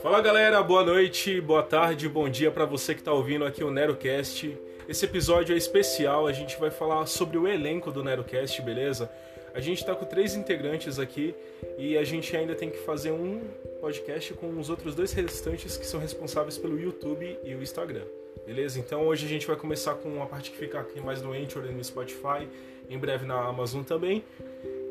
Fala 0.00 0.20
galera, 0.20 0.62
boa 0.62 0.84
noite, 0.84 1.40
boa 1.40 1.62
tarde, 1.62 2.08
bom 2.08 2.28
dia 2.28 2.50
para 2.50 2.64
você 2.64 2.94
que 2.94 3.00
está 3.00 3.12
ouvindo 3.12 3.44
aqui 3.44 3.64
o 3.64 3.70
NeroCast. 3.70 4.56
Esse 4.88 5.04
episódio 5.04 5.52
é 5.54 5.58
especial, 5.58 6.26
a 6.26 6.32
gente 6.32 6.58
vai 6.60 6.70
falar 6.70 7.06
sobre 7.06 7.36
o 7.36 7.48
elenco 7.48 7.90
do 7.90 8.04
NeroCast, 8.04 8.62
beleza? 8.62 9.10
A 9.52 9.60
gente 9.60 9.78
está 9.78 9.94
com 9.94 10.04
três 10.04 10.36
integrantes 10.36 11.00
aqui 11.00 11.34
e 11.76 11.98
a 11.98 12.04
gente 12.04 12.36
ainda 12.36 12.54
tem 12.54 12.70
que 12.70 12.78
fazer 12.78 13.10
um 13.10 13.40
podcast 13.80 14.32
com 14.34 14.56
os 14.58 14.70
outros 14.70 14.94
dois 14.94 15.12
restantes 15.12 15.76
que 15.76 15.86
são 15.86 15.98
responsáveis 15.98 16.56
pelo 16.56 16.78
YouTube 16.78 17.36
e 17.42 17.54
o 17.54 17.62
Instagram, 17.62 18.04
beleza? 18.46 18.78
Então 18.78 19.06
hoje 19.06 19.26
a 19.26 19.28
gente 19.28 19.46
vai 19.46 19.56
começar 19.56 19.94
com 19.94 20.22
a 20.22 20.26
parte 20.26 20.52
que 20.52 20.56
fica 20.56 20.78
aqui 20.78 21.00
mais 21.00 21.20
no 21.20 21.32
Anchor 21.32 21.64
e 21.66 21.72
no 21.72 21.82
Spotify, 21.82 22.48
em 22.88 22.96
breve 22.96 23.26
na 23.26 23.40
Amazon 23.42 23.82
também. 23.82 24.24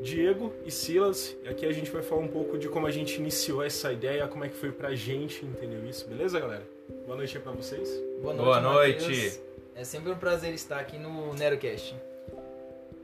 Diego 0.02 0.54
e 0.66 0.72
Silas. 0.72 1.36
E 1.44 1.50
aqui 1.50 1.66
a 1.66 1.72
gente 1.72 1.90
vai 1.92 2.02
falar 2.02 2.22
um 2.22 2.28
pouco 2.28 2.58
de 2.58 2.70
como 2.70 2.88
a 2.88 2.92
gente 2.92 3.18
iniciou 3.18 3.64
essa 3.64 3.92
ideia, 3.92 4.28
como 4.28 4.46
é 4.46 4.50
que 4.50 4.56
foi 4.56 4.72
pra 4.72 4.94
gente, 4.96 5.46
entendeu 5.46 5.86
isso? 5.86 6.08
Beleza, 6.08 6.40
galera? 6.40 6.64
Boa 7.06 7.18
noite 7.18 7.38
aí 7.38 7.44
pra 7.44 7.52
vocês. 7.52 7.90
Boa 8.22 8.34
noite. 8.34 8.46
Boa 8.46 8.62
noite. 8.62 9.42
É 9.76 9.84
sempre 9.84 10.12
um 10.12 10.18
prazer 10.18 10.54
estar 10.54 10.80
aqui 10.80 10.98
no 10.98 11.34
NeroCast. 11.34 11.96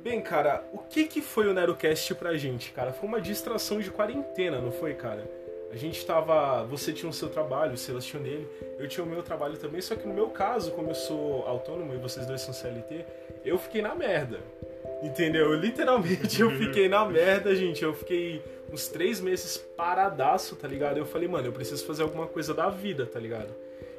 Bem, 0.02 0.22
cara, 0.22 0.64
o 0.74 0.80
que 0.80 1.06
que 1.06 1.22
foi 1.22 1.48
o 1.48 1.54
NeroCast 1.54 2.16
pra 2.16 2.36
gente, 2.36 2.72
cara? 2.72 2.92
Foi 2.92 3.08
uma 3.08 3.22
distração 3.22 3.80
de 3.80 3.90
quarentena, 3.90 4.60
não 4.60 4.72
foi, 4.72 4.94
cara? 4.94 5.30
A 5.72 5.76
gente 5.76 6.06
tava. 6.06 6.64
Você 6.66 6.94
tinha 6.94 7.10
o 7.10 7.14
seu 7.14 7.30
trabalho, 7.30 7.74
o 7.74 7.78
Silas 7.78 8.06
tinha 8.06 8.22
o 8.22 8.24
dele, 8.24 8.48
eu 8.78 8.88
tinha 8.88 9.04
o 9.04 9.08
meu 9.08 9.24
trabalho 9.24 9.58
também, 9.58 9.82
só 9.82 9.96
que 9.96 10.08
no 10.08 10.14
meu 10.14 10.30
caso, 10.30 10.72
como 10.72 10.92
eu 10.92 10.96
sou 10.96 11.48
autônomo 11.48 11.94
e 11.94 11.98
vocês 11.98 12.26
dois 12.28 12.42
são 12.42 12.54
CLT, 12.54 13.06
eu 13.44 13.58
fiquei 13.58 13.82
na 13.82 13.96
merda. 13.96 14.40
Entendeu? 15.04 15.54
Literalmente 15.54 16.42
eu 16.42 16.50
fiquei 16.52 16.88
na 16.88 17.06
merda, 17.06 17.54
gente. 17.54 17.84
Eu 17.84 17.94
fiquei 17.94 18.42
uns 18.72 18.88
três 18.88 19.20
meses 19.20 19.58
paradaço, 19.58 20.56
tá 20.56 20.68
ligado? 20.68 20.98
Eu 20.98 21.06
falei, 21.06 21.28
mano, 21.28 21.48
eu 21.48 21.52
preciso 21.52 21.86
fazer 21.86 22.04
alguma 22.04 22.26
coisa 22.26 22.54
da 22.54 22.70
vida, 22.70 23.06
tá 23.06 23.20
ligado? 23.20 23.54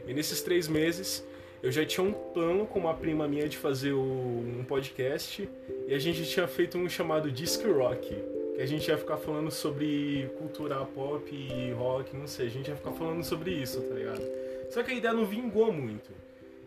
E 0.08 0.14
nesses 0.14 0.40
três 0.40 0.66
meses 0.66 1.22
eu 1.62 1.70
já 1.70 1.84
tinha 1.84 2.04
um 2.04 2.12
plano 2.12 2.66
com 2.66 2.78
uma 2.78 2.94
prima 2.94 3.28
minha 3.28 3.48
de 3.48 3.56
fazer 3.56 3.92
um 3.92 4.64
podcast 4.66 5.48
e 5.86 5.94
a 5.94 5.98
gente 5.98 6.24
tinha 6.24 6.46
feito 6.48 6.78
um 6.78 6.88
chamado 6.88 7.30
Disc 7.30 7.62
Rock. 7.66 8.14
Que 8.54 8.62
a 8.62 8.66
gente 8.66 8.88
ia 8.88 8.96
ficar 8.96 9.16
falando 9.16 9.50
sobre 9.50 10.30
cultura 10.38 10.76
pop 10.84 11.28
e 11.34 11.72
rock, 11.72 12.16
não 12.16 12.26
sei, 12.26 12.46
a 12.46 12.50
gente 12.50 12.68
ia 12.68 12.76
ficar 12.76 12.92
falando 12.92 13.24
sobre 13.24 13.50
isso, 13.50 13.80
tá 13.82 13.94
ligado? 13.94 14.22
Só 14.70 14.82
que 14.82 14.92
a 14.92 14.94
ideia 14.94 15.12
não 15.12 15.24
vingou 15.24 15.72
muito. 15.72 16.10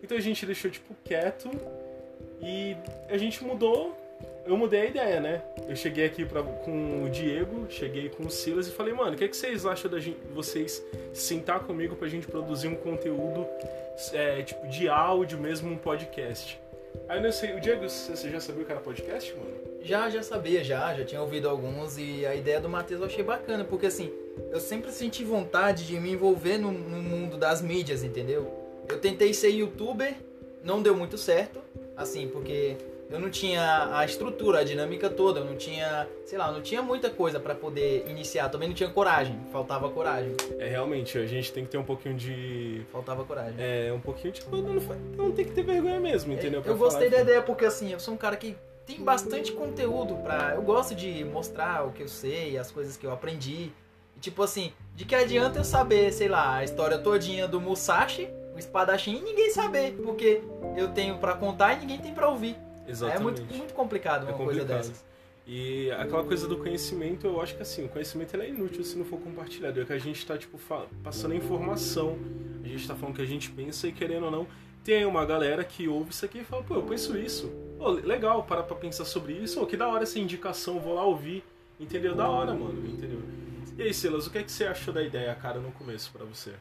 Então 0.03 0.17
a 0.17 0.22
gente 0.22 0.45
deixou, 0.45 0.69
tipo, 0.69 0.95
quieto 1.03 1.49
e 2.41 2.75
a 3.09 3.17
gente 3.17 3.44
mudou. 3.44 4.06
Eu 4.45 4.55
mudei 4.55 4.81
a 4.81 4.85
ideia, 4.85 5.19
né? 5.19 5.41
Eu 5.67 5.75
cheguei 5.75 6.05
aqui 6.05 6.23
pra, 6.23 6.41
com 6.41 7.03
o 7.03 7.09
Diego, 7.09 7.65
cheguei 7.69 8.07
com 8.07 8.23
o 8.23 8.29
Silas 8.29 8.67
e 8.67 8.71
falei, 8.71 8.93
mano, 8.93 9.13
o 9.13 9.15
que, 9.17 9.25
é 9.25 9.27
que 9.27 9.35
vocês 9.35 9.65
acham 9.65 9.91
da 9.91 9.99
gente, 9.99 10.19
vocês 10.33 10.81
sentar 11.13 11.59
comigo 11.59 11.97
pra 11.97 12.07
gente 12.07 12.25
produzir 12.27 12.69
um 12.69 12.75
conteúdo 12.75 13.45
é, 14.13 14.41
tipo 14.43 14.65
de 14.67 14.88
áudio 14.88 15.38
mesmo, 15.38 15.69
um 15.69 15.77
podcast? 15.77 16.57
Aí 17.09 17.17
eu 17.17 17.23
não 17.23 17.31
sei, 17.31 17.55
o 17.55 17.59
Diego, 17.59 17.83
você 17.83 18.29
já 18.29 18.39
sabia 18.39 18.63
que 18.63 18.71
era 18.71 18.79
podcast, 18.79 19.33
mano? 19.35 19.67
Já, 19.81 20.09
já 20.09 20.23
sabia, 20.23 20.63
já, 20.63 20.93
já 20.93 21.03
tinha 21.05 21.21
ouvido 21.21 21.49
alguns 21.49 21.97
e 21.97 22.25
a 22.25 22.33
ideia 22.33 22.59
do 22.59 22.69
Matheus 22.69 23.01
eu 23.01 23.07
achei 23.07 23.23
bacana, 23.23 23.63
porque 23.63 23.85
assim, 23.85 24.11
eu 24.51 24.59
sempre 24.59 24.91
senti 24.91 25.23
vontade 25.23 25.85
de 25.85 25.99
me 25.99 26.11
envolver 26.11 26.57
no, 26.57 26.71
no 26.71 27.01
mundo 27.01 27.38
das 27.38 27.61
mídias, 27.61 28.03
entendeu? 28.03 28.49
Eu 28.89 28.99
tentei 28.99 29.33
ser 29.33 29.49
youtuber, 29.49 30.15
não 30.63 30.81
deu 30.81 30.95
muito 30.95 31.17
certo, 31.17 31.61
assim, 31.98 32.28
porque 32.28 32.78
eu 33.09 33.20
não 33.20 33.30
tinha 33.30 33.98
a 33.98 34.06
estrutura, 34.06 34.59
a 34.59 34.64
dinâmica 34.64 35.09
toda, 35.09 35.40
eu 35.40 35.45
não 35.45 35.56
tinha, 35.56 36.08
sei 36.26 36.38
lá, 36.38 36.52
não 36.52 36.62
tinha 36.62 36.81
muita 36.81 37.09
coisa 37.09 37.40
pra 37.40 37.56
poder 37.56 38.06
iniciar, 38.09 38.50
também 38.50 38.67
não 38.67 38.76
tinha 38.76 38.90
coragem, 38.90 39.40
faltava 39.52 39.90
coragem, 39.90 40.36
É, 40.59 40.68
realmente, 40.68 41.18
a 41.18 41.25
gente 41.25 41.52
tem 41.52 41.64
que 41.64 41.72
ter 41.72 41.78
um 41.78 41.84
pouquinho 41.84 42.16
de... 42.16 42.81
faltava 42.92 43.23
coragem. 43.23 43.56
É, 43.57 43.91
um 43.94 44.00
pouquinho, 44.00 44.34
tipo, 44.34 44.56
não, 44.56 44.75
não 45.16 45.31
tem 45.31 45.46
que 45.46 45.52
ter 45.52 45.63
vergonha 45.63 46.00
mesmo, 46.00 46.34
entendeu? 46.34 46.62
Pra 46.62 46.72
Eu 46.72 46.78
gostei 46.78 47.09
falar, 47.09 47.24
da 47.24 47.30
ideia 47.30 47.41
porque 47.41 47.66
assim, 47.66 47.94
eu 47.94 48.00
sou 48.00 48.13
um 48.13 48.18
cara 48.18 48.36
que 48.36 48.56
tem 48.86 49.03
bastante 49.03 49.52
conteúdo 49.52 50.16
pra. 50.16 50.53
Eu 50.56 50.62
gosto 50.62 50.96
de 50.96 51.24
mostrar 51.25 51.86
o 51.86 51.91
que 51.91 52.03
eu 52.03 52.07
sei, 52.07 52.57
as 52.57 52.72
coisas 52.72 52.96
que 52.96 53.06
eu 53.06 53.12
aprendi. 53.12 53.72
E 54.16 54.19
tipo 54.19 54.41
assim, 54.41 54.72
de 54.96 55.03
que 55.06 55.13
adianta 55.13 55.59
eu 55.59 55.63
saber, 55.63 56.12
sei 56.13 56.30
lá, 56.30 56.56
a 56.56 56.63
história 56.63 56.97
todinha 56.97 57.47
do 57.47 57.59
Musashi, 57.59 58.30
o 58.57 58.59
espadachim, 58.59 59.18
e 59.18 59.22
ninguém 59.22 59.50
saber, 59.51 59.94
porque 60.03 60.41
eu 60.75 60.90
tenho 60.90 61.18
pra 61.18 61.34
contar 61.35 61.73
e 61.73 61.79
ninguém 61.81 62.00
tem 62.00 62.13
pra 62.13 62.28
ouvir. 62.29 62.56
Exatamente. 62.88 63.19
É 63.19 63.23
muito, 63.44 63.56
muito 63.56 63.73
complicado 63.73 64.23
uma 64.23 64.31
É 64.31 64.34
coisa 64.34 64.59
complicado. 64.62 64.78
dessas. 64.78 65.06
E 65.45 65.90
aquela 65.91 66.23
coisa 66.25 66.45
do 66.47 66.57
conhecimento, 66.57 67.25
eu 67.25 67.41
acho 67.41 67.56
que 67.56 67.62
assim, 67.62 67.85
o 67.85 67.90
conhecimento 67.90 68.34
ele 68.34 68.44
é 68.44 68.50
inútil 68.50 68.84
se 68.84 68.97
não 68.97 69.06
for 69.06 69.18
compartilhado. 69.19 69.79
É 69.79 69.85
que 69.85 69.94
a 69.94 69.97
gente 69.97 70.25
tá, 70.25 70.38
tipo, 70.38 70.59
passando 71.01 71.34
informação, 71.34 72.18
a 72.63 72.68
gente 72.68 72.85
tá 72.85 72.95
falando 72.95 73.13
o 73.13 73.16
que 73.16 73.22
a 73.22 73.25
gente 73.25 73.50
pensa 73.51 73.88
e 73.88 73.94
querendo 73.94 74.25
ou 74.25 74.31
não, 74.31 74.47
tem 74.84 75.06
uma 75.06 75.25
galera 75.25 75.63
que 75.63 75.88
ouve 75.88 76.12
isso 76.12 76.25
aqui 76.25 76.39
e 76.39 76.44
fala, 76.44 76.63
pô, 76.63 76.75
eu 76.75 76.84
penso 76.84 77.18
isso. 77.18 77.50
Pô, 77.78 77.89
legal, 77.89 78.44
para 78.44 78.62
pra 78.63 78.75
pensar 78.75 79.06
sobre 79.06 79.34
isso. 79.34 79.59
Pô, 79.59 79.66
que 79.66 79.78
da 79.78 79.88
hora 79.88 80.03
essa 80.03 80.19
indicação, 80.19 80.79
vou 80.79 80.95
lá 80.95 81.03
ouvir. 81.03 81.44
Entendeu? 81.79 82.16
Da 82.16 82.28
hora, 82.28 82.53
mano, 82.53 82.85
entendeu? 82.88 83.22
E 83.78 83.84
aí, 83.84 83.94
Silas, 83.94 84.25
o 84.28 84.31
que, 84.31 84.39
é 84.39 84.44
que 84.44 84.51
você 84.51 84.66
achou 84.66 84.94
da 84.94 85.03
ideia, 85.03 85.34
cara, 85.35 85.59
no 85.59 85.72
começo 85.72 86.12
pra 86.12 86.25
você? 86.25 86.53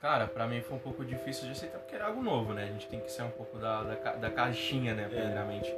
Cara, 0.00 0.26
pra 0.26 0.46
mim 0.46 0.60
foi 0.62 0.76
um 0.76 0.80
pouco 0.80 1.04
difícil 1.04 1.44
de 1.44 1.52
aceitar 1.52 1.78
porque 1.78 1.94
era 1.94 2.06
algo 2.06 2.22
novo, 2.22 2.54
né? 2.54 2.64
A 2.64 2.66
gente 2.66 2.88
tem 2.88 3.00
que 3.00 3.12
ser 3.12 3.22
um 3.22 3.30
pouco 3.30 3.58
da, 3.58 3.82
da, 3.82 4.12
da 4.14 4.30
caixinha, 4.30 4.94
né? 4.94 5.06
Primeiramente. 5.08 5.70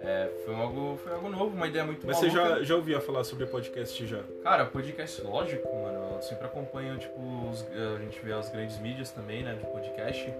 É, 0.00 0.30
foi, 0.44 0.54
algo, 0.54 0.96
foi 1.02 1.12
algo 1.12 1.28
novo, 1.28 1.54
uma 1.56 1.66
ideia 1.66 1.84
muito 1.84 2.06
Mas 2.06 2.16
você 2.18 2.28
maluca. 2.28 2.58
já, 2.58 2.62
já 2.64 2.76
ouvia 2.76 3.00
falar 3.00 3.24
sobre 3.24 3.46
podcast 3.46 4.06
já? 4.06 4.22
Cara, 4.42 4.64
podcast, 4.66 5.20
lógico, 5.22 5.66
mano. 5.74 6.14
Eu 6.16 6.22
sempre 6.22 6.46
acompanho, 6.46 6.96
tipo, 6.98 7.20
os- 7.50 7.66
a 7.94 7.98
gente 7.98 8.18
vê 8.20 8.32
as 8.32 8.48
grandes 8.50 8.78
mídias 8.78 9.10
também, 9.10 9.42
né? 9.42 9.54
De 9.54 9.66
podcast. 9.66 10.32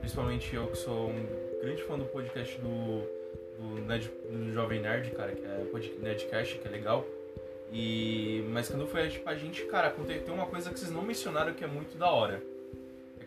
Principalmente 0.00 0.54
eu 0.54 0.66
que 0.68 0.76
sou 0.76 1.10
um 1.10 1.26
grande 1.62 1.82
fã 1.84 1.96
do 1.98 2.04
podcast 2.04 2.56
do, 2.60 3.00
do, 3.58 3.80
Nerd, 3.86 4.10
do 4.30 4.52
Jovem 4.52 4.80
Nerd, 4.80 5.10
cara, 5.12 5.32
que 5.32 5.44
é 5.44 5.64
podcast 5.70 5.98
Nerdcast, 6.00 6.58
que 6.58 6.68
é 6.68 6.70
legal. 6.70 7.04
E, 7.72 8.44
mas 8.50 8.68
quando 8.68 8.86
foi 8.86 9.08
tipo, 9.08 9.28
a 9.28 9.34
gente, 9.34 9.64
cara, 9.64 9.90
tem 9.90 10.32
uma 10.34 10.46
coisa 10.46 10.70
que 10.70 10.78
vocês 10.78 10.92
não 10.92 11.02
mencionaram 11.02 11.54
que 11.54 11.64
é 11.64 11.66
muito 11.66 11.96
da 11.96 12.08
hora. 12.10 12.40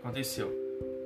Aconteceu. 0.07 0.49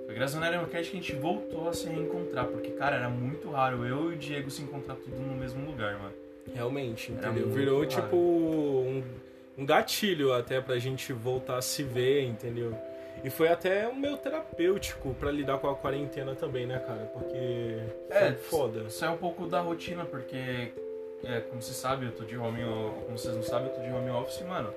Foi 0.06 0.14
graças 0.14 0.36
ao 0.36 0.42
Nerdcast 0.42 0.92
que 0.92 0.98
a 0.98 1.00
gente 1.02 1.16
voltou 1.16 1.68
a 1.68 1.74
se 1.74 1.88
reencontrar, 1.90 2.46
porque, 2.46 2.70
cara, 2.72 2.98
era 2.98 3.10
muito 3.10 3.50
raro 3.50 3.84
eu 3.84 4.12
e 4.12 4.16
o 4.16 4.18
Diego 4.18 4.52
se 4.52 4.62
encontrar 4.62 4.94
tudo 4.96 5.18
no 5.18 5.36
mesmo 5.36 5.66
lugar, 5.66 5.98
mano. 5.98 6.14
Realmente, 6.54 7.12
Era 7.18 7.32
entendeu? 7.32 7.50
Virou 7.50 7.80
raro. 7.80 7.90
tipo 7.90 8.16
um, 8.16 9.04
um 9.58 9.66
gatilho 9.66 10.34
até 10.34 10.62
pra 10.62 10.78
gente 10.78 11.12
voltar 11.14 11.58
a 11.58 11.62
se 11.64 11.82
ver, 11.82 12.26
entendeu? 12.26 12.78
E 13.24 13.30
foi 13.32 13.48
até 13.48 13.88
um 13.88 13.96
meio 13.96 14.18
terapêutico 14.18 15.16
pra 15.16 15.32
lidar 15.32 15.58
com 15.58 15.68
a 15.68 15.76
quarentena 15.76 16.36
também, 16.36 16.68
né, 16.68 16.78
cara? 16.78 17.12
Porque 17.12 17.80
É, 18.12 18.34
foda. 18.34 18.88
Sai 18.88 19.10
um 19.10 19.18
pouco 19.18 19.48
da 19.48 19.62
rotina, 19.62 20.06
porque, 20.06 20.74
é, 21.24 21.40
como 21.50 21.60
você 21.60 21.74
sabe, 21.74 22.06
eu 22.06 22.12
tô 22.12 22.24
de 22.24 22.38
home 22.38 22.62
como 23.06 23.18
vocês 23.18 23.36
não 23.36 23.44
sabem, 23.44 23.68
eu 23.68 23.74
tô 23.74 23.82
de 23.82 23.92
home 23.92 24.12
office, 24.12 24.42
mano. 24.42 24.72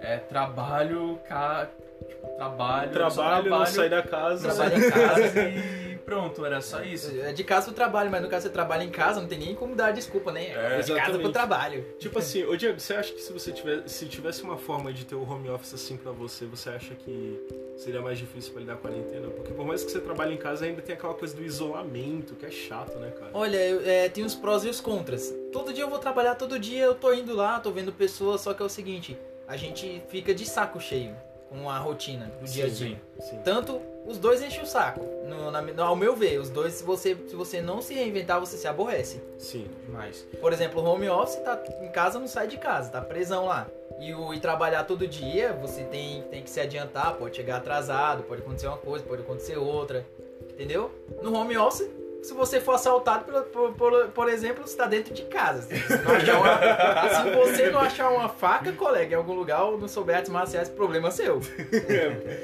É 0.00 0.16
trabalho, 0.16 1.18
ca... 1.28 1.68
tipo, 2.06 2.26
trabalho, 2.36 2.92
Trabalho, 2.92 3.50
não 3.50 3.66
sair 3.66 3.90
da 3.90 4.02
casa. 4.02 4.48
Trabalho 4.52 4.84
em 4.84 4.90
casa 4.90 5.40
e 5.48 5.98
pronto, 6.04 6.44
era 6.44 6.60
só 6.60 6.82
isso. 6.82 7.20
É 7.20 7.32
de 7.32 7.44
casa 7.44 7.66
pro 7.66 7.74
trabalho, 7.74 8.10
mas 8.10 8.22
no 8.22 8.28
caso 8.28 8.46
você 8.46 8.52
trabalha 8.52 8.82
em 8.82 8.90
casa, 8.90 9.20
não 9.20 9.28
tem 9.28 9.38
nem 9.38 9.54
como 9.54 9.74
dar 9.74 9.92
desculpa, 9.92 10.32
né? 10.32 10.46
É, 10.48 10.80
de 10.80 10.94
casa 10.94 11.18
pro 11.18 11.32
trabalho. 11.32 11.84
Tipo 11.98 12.18
assim, 12.20 12.44
ô 12.44 12.56
Diego, 12.56 12.80
você 12.80 12.94
acha 12.94 13.12
que 13.12 13.20
se 13.20 13.32
você 13.32 13.52
tivesse, 13.52 13.88
se 13.88 14.06
tivesse 14.06 14.42
uma 14.42 14.56
forma 14.56 14.92
de 14.92 15.04
ter 15.04 15.14
o 15.14 15.22
home 15.22 15.48
office 15.50 15.74
assim 15.74 15.96
pra 15.96 16.10
você, 16.12 16.46
você 16.46 16.70
acha 16.70 16.94
que 16.94 17.38
seria 17.76 18.00
mais 18.00 18.18
difícil 18.18 18.52
pra 18.52 18.60
lidar 18.60 18.76
com 18.76 18.88
a 18.88 18.90
quarentena? 18.90 19.28
Porque 19.28 19.52
por 19.52 19.66
mais 19.66 19.84
que 19.84 19.90
você 19.90 20.00
trabalhe 20.00 20.34
em 20.34 20.38
casa, 20.38 20.64
ainda 20.64 20.80
tem 20.80 20.94
aquela 20.94 21.14
coisa 21.14 21.36
do 21.36 21.42
isolamento, 21.44 22.34
que 22.34 22.46
é 22.46 22.50
chato, 22.50 22.96
né, 22.98 23.10
cara? 23.10 23.30
Olha, 23.34 23.56
eu- 23.58 23.82
é, 23.84 24.08
tem 24.08 24.24
os 24.24 24.34
prós 24.34 24.64
e 24.64 24.68
os 24.68 24.80
contras. 24.80 25.32
Todo 25.52 25.72
dia 25.72 25.84
eu 25.84 25.90
vou 25.90 25.98
trabalhar, 25.98 26.34
todo 26.36 26.58
dia 26.58 26.84
eu 26.84 26.94
tô 26.94 27.12
indo 27.12 27.34
lá, 27.34 27.60
tô 27.60 27.70
vendo 27.70 27.92
pessoas, 27.92 28.40
só 28.40 28.54
que 28.54 28.62
é 28.62 28.66
o 28.66 28.68
seguinte, 28.68 29.16
a 29.46 29.56
gente 29.56 30.02
fica 30.08 30.34
de 30.34 30.46
saco 30.46 30.80
cheio 30.80 31.14
com 31.48 31.68
a 31.70 31.78
rotina 31.78 32.30
do 32.40 32.46
dia 32.46 32.66
a 32.66 32.68
dia. 32.68 33.00
Sim, 33.20 33.30
sim. 33.30 33.38
Tanto 33.44 33.80
os 34.06 34.18
dois 34.18 34.42
enchem 34.42 34.62
o 34.62 34.66
saco, 34.66 35.00
no, 35.26 35.50
na- 35.50 35.60
no- 35.62 35.82
ao 35.82 35.96
meu 35.96 36.14
ver. 36.16 36.38
Os 36.38 36.48
dois, 36.50 36.74
se 36.74 36.84
você, 36.84 37.14
se 37.26 37.34
você 37.34 37.60
não 37.60 37.80
se 37.82 37.94
reinventar, 37.94 38.38
você 38.40 38.56
se 38.56 38.66
aborrece. 38.68 39.20
Sim. 39.38 39.66
Demais. 39.86 40.26
Por 40.40 40.52
exemplo, 40.52 40.82
o 40.82 40.84
home 40.84 41.08
office 41.08 41.36
tá 41.36 41.60
em 41.82 41.88
casa, 41.88 42.18
não 42.18 42.26
sai 42.28 42.46
de 42.48 42.56
casa, 42.58 42.90
tá 42.90 43.00
presão 43.00 43.46
lá. 43.46 43.66
E, 44.00 44.14
o, 44.14 44.32
e 44.32 44.38
trabalhar 44.40 44.84
todo 44.84 45.06
dia, 45.08 45.52
você 45.52 45.82
tem, 45.84 46.22
tem 46.30 46.42
que 46.42 46.48
se 46.50 46.60
adiantar, 46.60 47.14
pode 47.14 47.34
chegar 47.36 47.56
atrasado, 47.56 48.22
pode 48.22 48.42
acontecer 48.42 48.68
uma 48.68 48.76
coisa, 48.78 49.04
pode 49.04 49.22
acontecer 49.22 49.56
outra. 49.58 50.06
Entendeu? 50.50 50.90
No 51.22 51.34
home 51.34 51.56
office, 51.56 51.88
se 52.22 52.34
você 52.34 52.60
for 52.60 52.74
assaltado, 52.74 53.24
por, 53.24 53.72
por, 53.72 54.08
por, 54.08 54.28
exemplo, 54.28 54.66
você 54.66 54.72
está 54.72 54.86
dentro 54.86 55.14
de 55.14 55.22
casa. 55.22 55.62
Se 55.62 55.78
você, 55.78 55.96
não 55.98 56.14
achar 56.14 56.40
uma, 56.40 57.08
se 57.08 57.30
você 57.30 57.70
não 57.70 57.80
achar 57.80 58.10
uma 58.10 58.28
faca, 58.28 58.72
colega, 58.72 59.14
em 59.14 59.16
algum 59.16 59.34
lugar 59.34 59.62
ou 59.62 59.78
não 59.78 59.88
souber 59.88 60.16
artes 60.16 60.30
marciais, 60.30 60.68
problema 60.68 61.10
seu. 61.10 61.40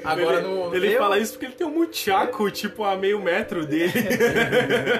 Agora 0.03 0.37
ele, 0.37 0.47
no. 0.47 0.75
Ele 0.75 0.93
eu, 0.93 0.99
fala 0.99 1.17
isso 1.19 1.33
porque 1.33 1.45
ele 1.45 1.55
tem 1.55 1.67
um 1.67 1.71
muchaco, 1.71 2.49
tipo, 2.49 2.83
a 2.83 2.95
meio 2.95 3.21
metro 3.21 3.65
dele. 3.65 3.91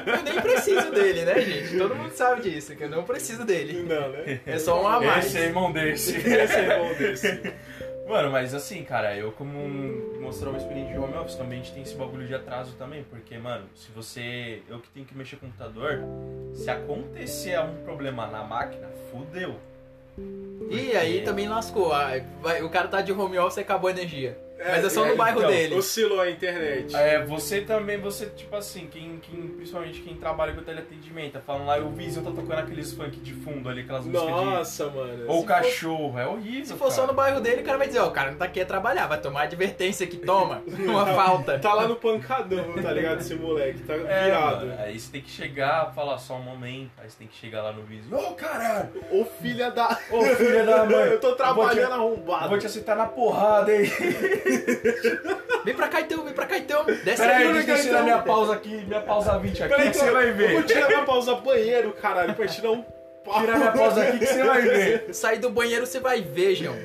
eu 0.05 0.23
nem 0.23 0.41
preciso 0.41 0.91
dele, 0.91 1.23
né, 1.23 1.41
gente? 1.41 1.77
Todo 1.77 1.95
mundo 1.95 2.11
sabe 2.11 2.41
disso, 2.41 2.75
que 2.75 2.83
eu 2.83 2.89
não 2.89 3.03
preciso 3.03 3.45
dele. 3.45 3.83
Não, 3.83 4.09
né? 4.09 4.39
É 4.45 4.59
só 4.59 4.81
um 4.81 4.87
a 4.87 4.99
mais. 4.99 5.25
Esse 5.25 5.37
é 5.37 5.45
irmão 5.45 5.71
desse. 5.71 6.15
Esse 6.15 6.55
é 6.55 6.79
bom 6.79 6.93
desse. 6.95 7.53
Mano, 8.07 8.29
mas 8.31 8.53
assim, 8.53 8.83
cara, 8.83 9.15
eu 9.17 9.31
como 9.31 9.57
um- 9.57 10.19
mostrar 10.21 10.49
uma 10.49 10.57
experiência 10.59 10.93
de 10.93 10.99
home 10.99 11.15
office, 11.15 11.35
também 11.35 11.59
a 11.59 11.63
gente 11.63 11.73
tem 11.73 11.81
esse 11.83 11.95
bagulho 11.95 12.27
de 12.27 12.35
atraso 12.35 12.73
também, 12.77 13.03
porque, 13.09 13.37
mano, 13.37 13.65
se 13.73 13.91
você. 13.91 14.61
Eu 14.69 14.79
que 14.79 14.89
tenho 14.89 15.05
que 15.05 15.17
mexer 15.17 15.37
com 15.37 15.47
o 15.47 15.49
computador, 15.49 15.99
se 16.53 16.69
acontecer 16.69 17.59
um 17.59 17.83
problema 17.83 18.27
na 18.27 18.43
máquina, 18.43 18.87
fudeu. 19.11 19.55
E 20.69 20.95
aí 20.95 21.21
também 21.23 21.47
lascou. 21.49 21.91
Ah, 21.93 22.11
vai- 22.41 22.61
o 22.61 22.69
cara 22.69 22.87
tá 22.87 23.01
de 23.01 23.11
home 23.11 23.37
office 23.39 23.57
e 23.57 23.61
acabou 23.61 23.87
a 23.87 23.91
energia. 23.91 24.37
Mas 24.57 24.85
é 24.85 24.89
só 24.89 25.05
é, 25.05 25.09
no 25.09 25.15
bairro 25.17 25.39
então, 25.39 25.49
dele. 25.51 25.75
Oscilou 25.75 26.21
a 26.21 26.29
internet. 26.29 26.95
É, 26.95 27.23
você 27.25 27.61
também, 27.61 27.97
você, 27.99 28.27
tipo 28.27 28.55
assim, 28.55 28.87
quem, 28.87 29.17
quem, 29.19 29.47
principalmente 29.49 29.99
quem 30.01 30.15
trabalha 30.15 30.53
com 30.53 30.63
teleatendimento, 30.63 31.33
tá 31.33 31.41
falando 31.41 31.65
lá, 31.65 31.77
o 31.77 31.89
vizinho 31.89 32.23
tá 32.25 32.31
tocando 32.31 32.59
aqueles 32.59 32.93
funk 32.93 33.17
de 33.19 33.33
fundo 33.33 33.67
ali, 33.67 33.81
aquelas 33.81 34.05
músicas 34.05 34.25
de. 34.39 34.45
Nossa, 34.45 34.89
mano. 34.89 35.25
Ou 35.27 35.43
cachorro, 35.43 36.17
é 36.17 36.25
horrível. 36.27 36.65
Se 36.65 36.73
for 36.75 36.89
só 36.89 37.01
cara. 37.01 37.07
no 37.07 37.13
bairro 37.13 37.41
dele, 37.41 37.61
o 37.61 37.65
cara 37.65 37.77
vai 37.77 37.87
dizer, 37.87 37.99
ó, 37.99 38.07
o 38.07 38.11
cara 38.11 38.31
não 38.31 38.37
tá 38.37 38.45
aqui 38.45 38.61
a 38.61 38.65
trabalhar, 38.65 39.07
vai 39.07 39.19
tomar 39.19 39.41
a 39.41 39.43
advertência 39.43 40.07
que 40.07 40.17
toma, 40.17 40.63
uma 40.79 41.05
falta. 41.07 41.59
Tá 41.59 41.73
lá 41.73 41.87
no 41.87 41.95
pancadão, 41.97 42.73
tá 42.81 42.91
ligado? 42.91 43.19
Esse 43.19 43.35
moleque, 43.35 43.79
tá 43.83 43.93
É, 43.93 44.25
virado. 44.25 44.65
mano, 44.67 44.79
aí 44.81 44.97
você 44.99 45.11
tem 45.11 45.21
que 45.21 45.29
chegar, 45.29 45.93
falar 45.93 46.17
só 46.17 46.35
um 46.35 46.41
momento, 46.43 46.91
aí 46.97 47.09
você 47.09 47.17
tem 47.19 47.27
que 47.27 47.35
chegar 47.35 47.61
lá 47.61 47.71
no 47.73 47.83
vizinho, 47.83 48.15
ô 48.17 48.33
caralho, 48.33 48.89
Ô 49.11 49.25
filha 49.25 49.69
da. 49.69 49.97
ô 50.11 50.23
filha 50.35 50.63
da 50.63 50.85
mãe, 50.89 51.11
Eu 51.11 51.19
tô 51.19 51.33
trabalhando 51.35 51.79
eu 51.89 51.93
arrombado. 51.93 52.49
vou 52.49 52.57
te 52.57 52.65
aceitar 52.65 52.95
na 52.95 53.05
porrada 53.05 53.71
aí. 53.71 53.85
Vem 55.65 55.73
pra 55.75 55.87
cá 55.87 56.01
então, 56.01 56.23
vem 56.23 56.33
pra 56.33 56.45
cá 56.45 56.57
então. 56.57 56.85
Desce 56.85 57.21
Pera 57.23 57.37
aí, 57.37 57.53
deixa 57.53 57.71
eu 57.71 57.81
tirar 57.81 58.03
minha 58.03 58.19
pausa 58.21 58.53
aqui, 58.53 58.85
minha 58.85 59.01
pausa 59.01 59.37
20 59.39 59.63
aqui, 59.63 59.73
Peraí, 59.75 59.89
que 59.91 59.97
você 59.97 60.11
vai 60.11 60.29
Eu 60.29 60.35
vou 60.35 60.47
ver. 60.47 60.63
tirar 60.65 60.87
minha 60.87 61.03
pausa 61.03 61.35
banheiro, 61.35 61.91
caralho, 61.93 62.35
pra 62.35 62.47
tirar 62.47 62.71
um 62.71 62.83
pau. 63.23 63.39
Tira 63.39 63.57
minha 63.57 63.71
pausa 63.71 64.03
aqui 64.03 64.19
que 64.19 64.25
você 64.27 64.43
vai 64.43 64.61
ver. 64.61 65.05
Sair 65.15 65.39
do 65.39 65.49
banheiro 65.49 65.85
você 65.87 65.99
vai 65.99 66.21
ver, 66.21 66.53
João. 66.55 66.75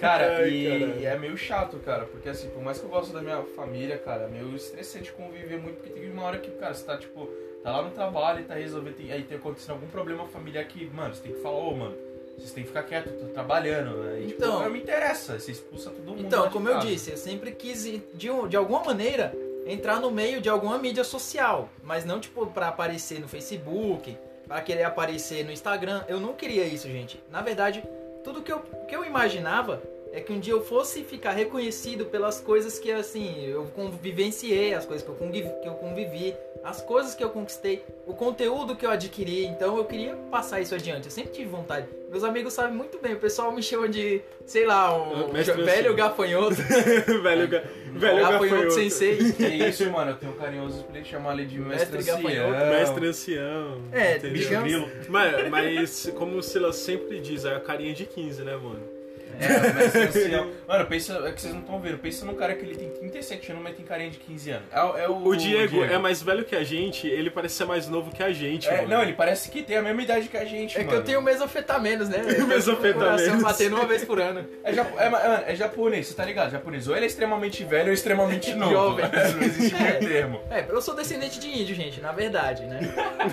Cara, 0.00 0.38
Ai, 0.38 0.48
e, 0.50 0.64
caralho. 0.80 1.06
é 1.06 1.18
meio 1.18 1.36
chato, 1.36 1.76
cara, 1.78 2.04
porque 2.06 2.28
assim, 2.28 2.48
por 2.48 2.60
mais 2.62 2.78
que 2.78 2.84
eu 2.84 2.90
gosto 2.90 3.12
da 3.12 3.20
minha 3.22 3.42
família, 3.54 3.96
cara, 3.98 4.24
é 4.24 4.28
meio 4.28 4.54
estressante 4.56 5.12
conviver 5.12 5.58
muito, 5.58 5.76
porque 5.76 5.90
tem 5.90 6.10
uma 6.10 6.24
hora 6.24 6.38
que, 6.38 6.50
cara, 6.52 6.74
você 6.74 6.84
tá, 6.84 6.96
tipo, 6.96 7.26
tá 7.62 7.70
lá 7.70 7.82
no 7.82 7.90
trabalho 7.90 8.40
e 8.40 8.44
tá 8.44 8.54
resolvendo, 8.54 8.96
tem- 8.96 9.12
aí 9.12 9.22
tem 9.22 9.36
acontecendo 9.36 9.72
algum 9.74 9.86
problema 9.86 10.26
familiar 10.26 10.64
que, 10.64 10.86
mano, 10.92 11.14
você 11.14 11.22
tem 11.22 11.32
que 11.32 11.40
falar, 11.40 11.56
ô, 11.58 11.70
mano, 11.76 11.94
vocês 12.36 12.52
têm 12.52 12.62
que 12.62 12.68
ficar 12.68 12.82
quieto, 12.82 13.10
tô 13.18 13.26
trabalhando, 13.32 13.96
né? 13.98 14.20
E, 14.20 14.24
Então- 14.32 14.50
tipo, 14.52 14.62
não 14.64 14.70
me 14.70 14.78
interessa, 14.80 15.38
você 15.38 15.52
expulsa 15.52 15.90
todo 15.90 16.04
mundo 16.06 16.20
Então, 16.20 16.50
como 16.50 16.68
eu 16.68 16.74
casa. 16.74 16.86
disse, 16.86 17.10
eu 17.10 17.16
sempre 17.16 17.52
quis, 17.52 17.84
de, 18.14 18.30
um- 18.30 18.46
de 18.48 18.56
alguma 18.56 18.82
maneira, 18.84 19.32
entrar 19.66 20.00
no 20.00 20.10
meio 20.10 20.40
de 20.40 20.48
alguma 20.48 20.76
mídia 20.78 21.04
social. 21.04 21.68
Mas 21.82 22.04
não, 22.04 22.20
tipo, 22.20 22.46
pra 22.48 22.68
aparecer 22.68 23.18
no 23.20 23.28
Facebook, 23.28 24.16
pra 24.46 24.60
querer 24.60 24.82
aparecer 24.84 25.44
no 25.44 25.50
Instagram. 25.52 26.02
Eu 26.06 26.20
não 26.20 26.34
queria 26.34 26.64
isso, 26.64 26.86
gente. 26.88 27.22
Na 27.30 27.40
verdade, 27.40 27.82
tudo 28.22 28.42
que 28.42 28.52
eu, 28.52 28.60
que 28.88 28.94
eu 28.94 29.04
imaginava 29.04 29.82
é 30.14 30.20
que 30.20 30.32
um 30.32 30.38
dia 30.38 30.52
eu 30.52 30.62
fosse 30.64 31.02
ficar 31.02 31.32
reconhecido 31.32 32.06
pelas 32.06 32.40
coisas 32.40 32.78
que, 32.78 32.90
assim, 32.92 33.44
eu 33.46 33.64
convivenciei, 33.74 34.72
as 34.72 34.86
coisas 34.86 35.04
que 35.04 35.10
eu 35.10 35.16
convivi, 35.16 35.48
que 35.62 35.68
eu 35.68 35.74
convivi 35.74 36.34
as 36.62 36.80
coisas 36.80 37.14
que 37.14 37.22
eu 37.22 37.28
conquistei, 37.28 37.84
o 38.06 38.14
conteúdo 38.14 38.74
que 38.74 38.86
eu 38.86 38.90
adquiri. 38.90 39.44
Então, 39.44 39.76
eu 39.76 39.84
queria 39.84 40.16
passar 40.30 40.60
isso 40.62 40.74
adiante. 40.74 41.04
Eu 41.06 41.10
sempre 41.10 41.32
tive 41.32 41.46
vontade. 41.50 41.86
Meus 42.10 42.24
amigos 42.24 42.54
sabem 42.54 42.74
muito 42.74 42.98
bem. 42.98 43.12
O 43.12 43.18
pessoal 43.18 43.52
me 43.52 43.62
chama 43.62 43.86
de, 43.86 44.22
sei 44.46 44.64
lá, 44.64 44.96
um 44.96 45.30
Mestre 45.30 45.56
velho 45.62 45.92
Anselmo. 45.92 45.96
gafanhoto. 45.96 46.54
velho 47.22 47.48
ga- 47.48 47.64
velho 47.92 48.18
gafanhoto 48.20 48.44
gafanhoto. 48.44 48.70
sensei. 48.70 49.18
Que 49.36 49.46
isso, 49.46 49.90
mano, 49.90 50.12
eu 50.12 50.16
tenho 50.16 50.32
um 50.32 50.36
carinhoso 50.36 50.84
pra 50.84 50.96
ele 50.96 51.04
chamar 51.04 51.34
ele 51.34 51.44
de 51.44 51.58
mestre, 51.58 51.96
Mestre 51.98 52.12
ancião. 52.12 52.22
gafanhoto. 52.22 52.70
Mestre 52.70 53.06
ancião. 53.08 53.82
É? 53.92 54.18
Bicho. 54.20 54.88
Mas, 55.08 55.48
mas, 55.50 56.12
como 56.16 56.38
o 56.38 56.42
Silas 56.42 56.76
sempre 56.76 57.20
diz, 57.20 57.44
é 57.44 57.54
a 57.56 57.60
carinha 57.60 57.92
de 57.92 58.06
15, 58.06 58.42
né, 58.42 58.56
mano? 58.56 58.93
É, 59.40 59.72
mestre 59.72 60.02
ancião. 60.02 60.50
Mano, 60.68 60.86
pensa, 60.86 61.12
é 61.26 61.32
que 61.32 61.40
vocês 61.40 61.52
não 61.52 61.60
estão 61.60 61.78
vendo, 61.80 61.98
pensa 61.98 62.24
num 62.24 62.34
cara 62.34 62.54
que 62.54 62.64
ele 62.64 62.74
tem 62.76 62.88
37 62.90 63.52
anos, 63.52 63.62
mas 63.62 63.76
tem 63.76 63.84
carinha 63.84 64.10
de 64.10 64.18
15 64.18 64.50
anos. 64.50 64.64
É, 64.72 65.04
é 65.04 65.08
o, 65.08 65.26
O 65.28 65.36
Diego, 65.36 65.82
é 65.84 65.98
mais 65.98 66.22
velho 66.22 66.44
que 66.44 66.56
a 66.56 66.64
gente, 66.64 67.06
ele 67.06 67.30
parece 67.30 67.54
ser 67.56 67.64
mais 67.64 67.88
novo 67.88 68.10
que 68.10 68.22
a 68.22 68.32
gente, 68.32 68.68
É, 68.68 68.78
mano. 68.78 68.88
não, 68.88 69.02
ele 69.02 69.12
parece 69.12 69.50
que 69.50 69.62
tem 69.62 69.76
a 69.76 69.82
mesma 69.82 70.02
idade 70.02 70.28
que 70.28 70.36
a 70.36 70.44
gente, 70.44 70.76
É 70.76 70.80
que 70.80 70.86
mano. 70.86 70.98
eu 71.00 71.04
tenho 71.04 71.20
mesofetaminos, 71.22 72.08
né? 72.08 72.18
Mesofetaminos. 72.46 73.22
Coração 73.22 73.40
batendo 73.42 73.76
uma 73.76 73.86
vez 73.86 74.04
por 74.04 74.20
ano. 74.20 74.44
É, 74.62 74.72
japo- 74.72 74.98
é, 74.98 75.52
é 75.52 75.54
japonês, 75.54 76.06
você 76.08 76.14
tá 76.14 76.24
ligado? 76.24 76.50
Japonês. 76.50 76.88
Ou 76.88 76.96
ele 76.96 77.04
é 77.04 77.08
extremamente 77.08 77.62
velho 77.64 77.88
ou 77.88 77.94
extremamente 77.94 78.52
novo. 78.54 78.72
Jovem. 78.72 79.04
Não 79.36 79.42
existe 79.42 79.74
meio 79.74 79.86
É. 79.86 79.92
termo. 79.98 80.40
É, 80.50 80.64
eu 80.68 80.80
sou 80.80 80.94
descendente 80.94 81.38
de 81.38 81.48
índio, 81.48 81.74
gente, 81.74 82.00
na 82.00 82.12
verdade, 82.12 82.64
né? 82.64 82.80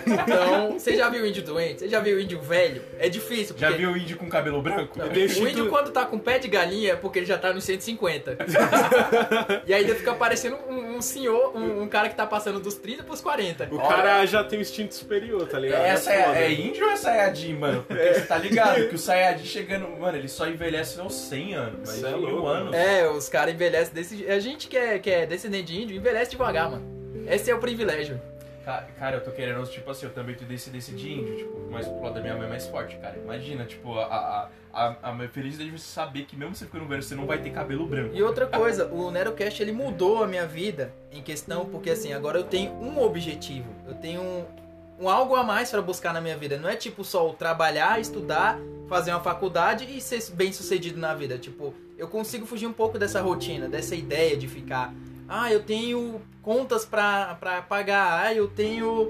Então, 0.05 0.73
você 0.73 0.95
já 0.95 1.09
viu 1.09 1.25
índio 1.25 1.43
doente? 1.43 1.79
Você 1.79 1.89
já 1.89 1.99
viu 1.99 2.19
índio 2.19 2.39
velho? 2.41 2.81
É 2.99 3.09
difícil, 3.09 3.55
porque... 3.55 3.61
Já 3.61 3.71
viu 3.71 3.91
o 3.91 3.97
índio 3.97 4.17
com 4.17 4.27
cabelo 4.29 4.61
branco? 4.61 4.97
Não, 4.97 5.07
o 5.07 5.47
índio 5.49 5.65
tu- 5.65 5.71
quando 5.91 5.93
tá 5.93 6.05
com 6.05 6.17
pé 6.17 6.39
de 6.39 6.47
galinha 6.47 6.93
é 6.93 6.95
porque 6.95 7.19
ele 7.19 7.25
já 7.25 7.37
tá 7.37 7.53
nos 7.53 7.63
150. 7.65 8.37
e 9.67 9.73
aí 9.73 9.83
ele 9.83 9.95
fica 9.95 10.13
parecendo 10.13 10.57
um, 10.67 10.97
um 10.97 11.01
senhor, 11.01 11.55
um, 11.55 11.83
um 11.83 11.87
cara 11.87 12.09
que 12.09 12.15
tá 12.15 12.25
passando 12.25 12.59
dos 12.59 12.75
30 12.75 13.03
pros 13.03 13.21
40. 13.21 13.67
O 13.71 13.77
cara 13.77 14.25
já 14.25 14.43
tem 14.43 14.59
um 14.59 14.61
instinto 14.61 14.95
superior, 14.95 15.47
tá 15.47 15.59
ligado? 15.59 15.83
Essa 15.83 16.13
é, 16.13 16.45
é 16.45 16.51
índio 16.51 16.85
ou 16.85 16.91
é 16.91 16.95
Sayajin, 16.95 17.53
mano? 17.55 17.83
Porque 17.87 18.13
você 18.13 18.21
tá 18.21 18.37
ligado 18.37 18.87
que 18.89 18.95
o 18.95 18.97
Sayajin 18.97 19.45
chegando. 19.45 19.87
Mano, 19.99 20.17
ele 20.17 20.29
só 20.29 20.47
envelhece 20.47 20.99
aos 20.99 21.13
100 21.13 21.53
anos, 21.53 21.79
mas 21.79 21.89
Cê 21.89 22.07
é 22.07 22.09
louco, 22.11 22.47
anos. 22.47 22.73
É, 22.73 23.09
os 23.09 23.27
caras 23.27 23.53
envelhecem 23.53 23.93
desse 23.93 24.17
jeito. 24.17 24.31
A 24.31 24.39
gente 24.39 24.67
que 24.67 24.77
é, 24.77 24.97
que 24.97 25.09
é 25.09 25.25
descendente 25.25 25.65
de 25.65 25.81
índio 25.81 25.95
envelhece 25.95 26.31
devagar, 26.31 26.71
mano. 26.71 27.25
Esse 27.27 27.51
é 27.51 27.55
o 27.55 27.59
privilégio. 27.59 28.19
Ca- 28.65 28.87
Cara, 28.99 29.17
eu 29.17 29.23
tô 29.23 29.31
querendo, 29.31 29.65
tipo 29.67 29.89
assim, 29.89 30.05
eu 30.05 30.11
também 30.13 30.35
tenho 30.35 30.49
descendência 30.49 30.95
de 30.95 31.11
índio, 31.11 31.37
tipo, 31.37 31.67
mas 31.71 31.87
pro 31.87 32.01
lado 32.03 32.13
da 32.15 32.21
minha 32.21 32.35
mãe 32.35 32.45
é 32.45 32.49
mais 32.49 32.67
forte, 32.67 32.95
cara. 32.97 33.17
Imagina, 33.17 33.65
tipo, 33.65 33.97
a, 33.97 34.05
a, 34.05 34.49
a, 35.01 35.11
a 35.11 35.27
felicidade 35.29 35.69
de 35.71 35.77
você 35.79 35.87
saber 35.87 36.25
que 36.25 36.35
mesmo 36.35 36.53
você 36.55 36.65
ficando 36.65 36.85
velho, 36.87 37.01
você 37.01 37.15
não 37.15 37.25
vai 37.25 37.39
ter 37.39 37.49
cabelo 37.49 37.87
branco. 37.87 38.15
E 38.15 38.21
outra 38.21 38.45
coisa, 38.45 38.85
o 38.87 39.09
Nerocast 39.09 39.61
ele 39.61 39.71
mudou 39.71 40.23
a 40.23 40.27
minha 40.27 40.45
vida 40.45 40.93
em 41.11 41.21
questão, 41.21 41.65
porque 41.65 41.89
assim, 41.89 42.13
agora 42.13 42.37
eu 42.37 42.43
tenho 42.43 42.71
um 42.73 43.01
objetivo. 43.01 43.67
Eu 43.87 43.95
tenho 43.95 44.21
um, 44.21 44.45
um 44.99 45.09
algo 45.09 45.35
a 45.35 45.43
mais 45.43 45.71
pra 45.71 45.81
buscar 45.81 46.13
na 46.13 46.21
minha 46.21 46.37
vida. 46.37 46.57
Não 46.57 46.69
é 46.69 46.75
tipo 46.75 47.03
só 47.03 47.27
o 47.29 47.33
trabalhar, 47.33 47.99
estudar, 47.99 48.59
fazer 48.87 49.11
uma 49.11 49.21
faculdade 49.21 49.85
e 49.89 49.99
ser 49.99 50.21
bem 50.33 50.53
sucedido 50.53 50.99
na 50.99 51.13
vida. 51.15 51.37
Tipo, 51.37 51.73
eu 51.97 52.07
consigo 52.07 52.45
fugir 52.45 52.67
um 52.67 52.73
pouco 52.73 52.99
dessa 52.99 53.21
rotina, 53.21 53.67
dessa 53.67 53.95
ideia 53.95 54.37
de 54.37 54.47
ficar. 54.47 54.93
Ah, 55.33 55.49
eu 55.49 55.63
tenho 55.63 56.21
contas 56.41 56.83
pra, 56.83 57.35
pra 57.35 57.61
pagar. 57.61 58.25
Ah, 58.25 58.33
eu 58.33 58.49
tenho. 58.49 59.09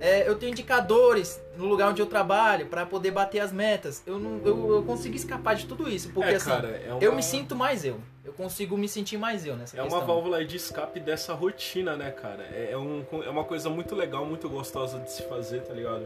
é, 0.00 0.28
eu 0.28 0.34
tenho 0.34 0.50
indicadores 0.50 1.40
no 1.56 1.64
lugar 1.64 1.90
onde 1.90 2.02
eu 2.02 2.06
trabalho 2.06 2.66
pra 2.66 2.84
poder 2.84 3.12
bater 3.12 3.38
as 3.38 3.52
metas. 3.52 4.02
Eu 4.04 4.18
não, 4.18 4.40
eu, 4.44 4.74
eu 4.76 4.82
consigo 4.82 5.14
escapar 5.14 5.54
de 5.54 5.66
tudo 5.66 5.88
isso, 5.88 6.10
porque 6.10 6.30
é, 6.30 6.34
assim, 6.34 6.50
cara, 6.50 6.68
é 6.68 6.92
uma, 6.92 7.00
eu 7.04 7.14
me 7.14 7.22
sinto 7.22 7.54
mais 7.54 7.84
eu. 7.84 8.00
Eu 8.24 8.32
consigo 8.32 8.76
me 8.76 8.88
sentir 8.88 9.16
mais 9.16 9.46
eu 9.46 9.54
nessa 9.56 9.76
É 9.76 9.82
questão. 9.82 9.98
uma 10.00 10.04
válvula 10.06 10.44
de 10.44 10.56
escape 10.56 10.98
dessa 10.98 11.34
rotina, 11.34 11.96
né, 11.96 12.10
cara? 12.10 12.42
É, 12.52 12.70
é 12.72 12.76
um, 12.76 13.04
é 13.24 13.30
uma 13.30 13.44
coisa 13.44 13.70
muito 13.70 13.94
legal, 13.94 14.26
muito 14.26 14.48
gostosa 14.48 14.98
de 14.98 15.12
se 15.12 15.22
fazer, 15.22 15.62
tá 15.62 15.72
ligado? 15.72 16.04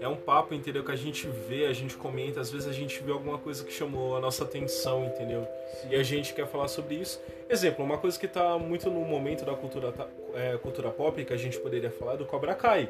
É 0.00 0.06
um 0.06 0.16
papo, 0.16 0.54
entendeu? 0.54 0.84
Que 0.84 0.92
a 0.92 0.96
gente 0.96 1.26
vê, 1.26 1.66
a 1.66 1.72
gente 1.72 1.96
comenta, 1.96 2.40
às 2.40 2.50
vezes 2.50 2.68
a 2.68 2.72
gente 2.72 3.02
vê 3.02 3.10
alguma 3.10 3.38
coisa 3.38 3.64
que 3.64 3.72
chamou 3.72 4.16
a 4.16 4.20
nossa 4.20 4.44
atenção, 4.44 5.04
entendeu? 5.04 5.46
E 5.90 5.96
a 5.96 6.02
gente 6.02 6.34
quer 6.34 6.46
falar 6.46 6.68
sobre 6.68 6.96
isso. 6.96 7.20
Exemplo, 7.48 7.84
uma 7.84 7.98
coisa 7.98 8.18
que 8.18 8.28
tá 8.28 8.58
muito 8.58 8.90
no 8.90 9.00
momento 9.00 9.44
da 9.44 9.54
cultura, 9.54 9.92
é, 10.34 10.56
cultura 10.58 10.90
pop, 10.90 11.24
que 11.24 11.32
a 11.32 11.36
gente 11.36 11.58
poderia 11.58 11.90
falar, 11.90 12.14
é 12.14 12.16
do 12.18 12.26
Cobra 12.26 12.54
Kai. 12.54 12.88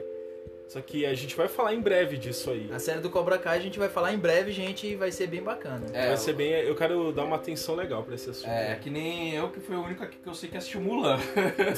Só 0.68 0.82
que 0.82 1.06
a 1.06 1.14
gente 1.14 1.34
vai 1.34 1.48
falar 1.48 1.72
em 1.74 1.80
breve 1.80 2.18
disso 2.18 2.50
aí. 2.50 2.68
A 2.70 2.78
série 2.78 3.00
do 3.00 3.08
Cobra 3.08 3.38
Kai 3.38 3.56
a 3.56 3.60
gente 3.60 3.78
vai 3.78 3.88
falar 3.88 4.12
em 4.12 4.18
breve, 4.18 4.52
gente, 4.52 4.86
e 4.86 4.94
vai 4.96 5.10
ser 5.10 5.26
bem 5.26 5.42
bacana. 5.42 5.86
É, 5.94 6.08
vai 6.08 6.16
ser 6.18 6.34
bem. 6.34 6.50
Eu 6.52 6.74
quero 6.74 7.10
dar 7.10 7.24
uma 7.24 7.36
atenção 7.36 7.74
legal 7.74 8.02
pra 8.02 8.14
esse 8.14 8.28
assunto. 8.28 8.50
É, 8.50 8.74
que 8.76 8.90
nem 8.90 9.34
eu 9.34 9.48
que 9.48 9.60
fui 9.60 9.74
o 9.74 9.82
único 9.82 10.04
aqui 10.04 10.18
que 10.18 10.28
eu 10.28 10.34
sei 10.34 10.50
que 10.50 10.58
assistiu 10.58 10.82
Mulan. 10.82 11.18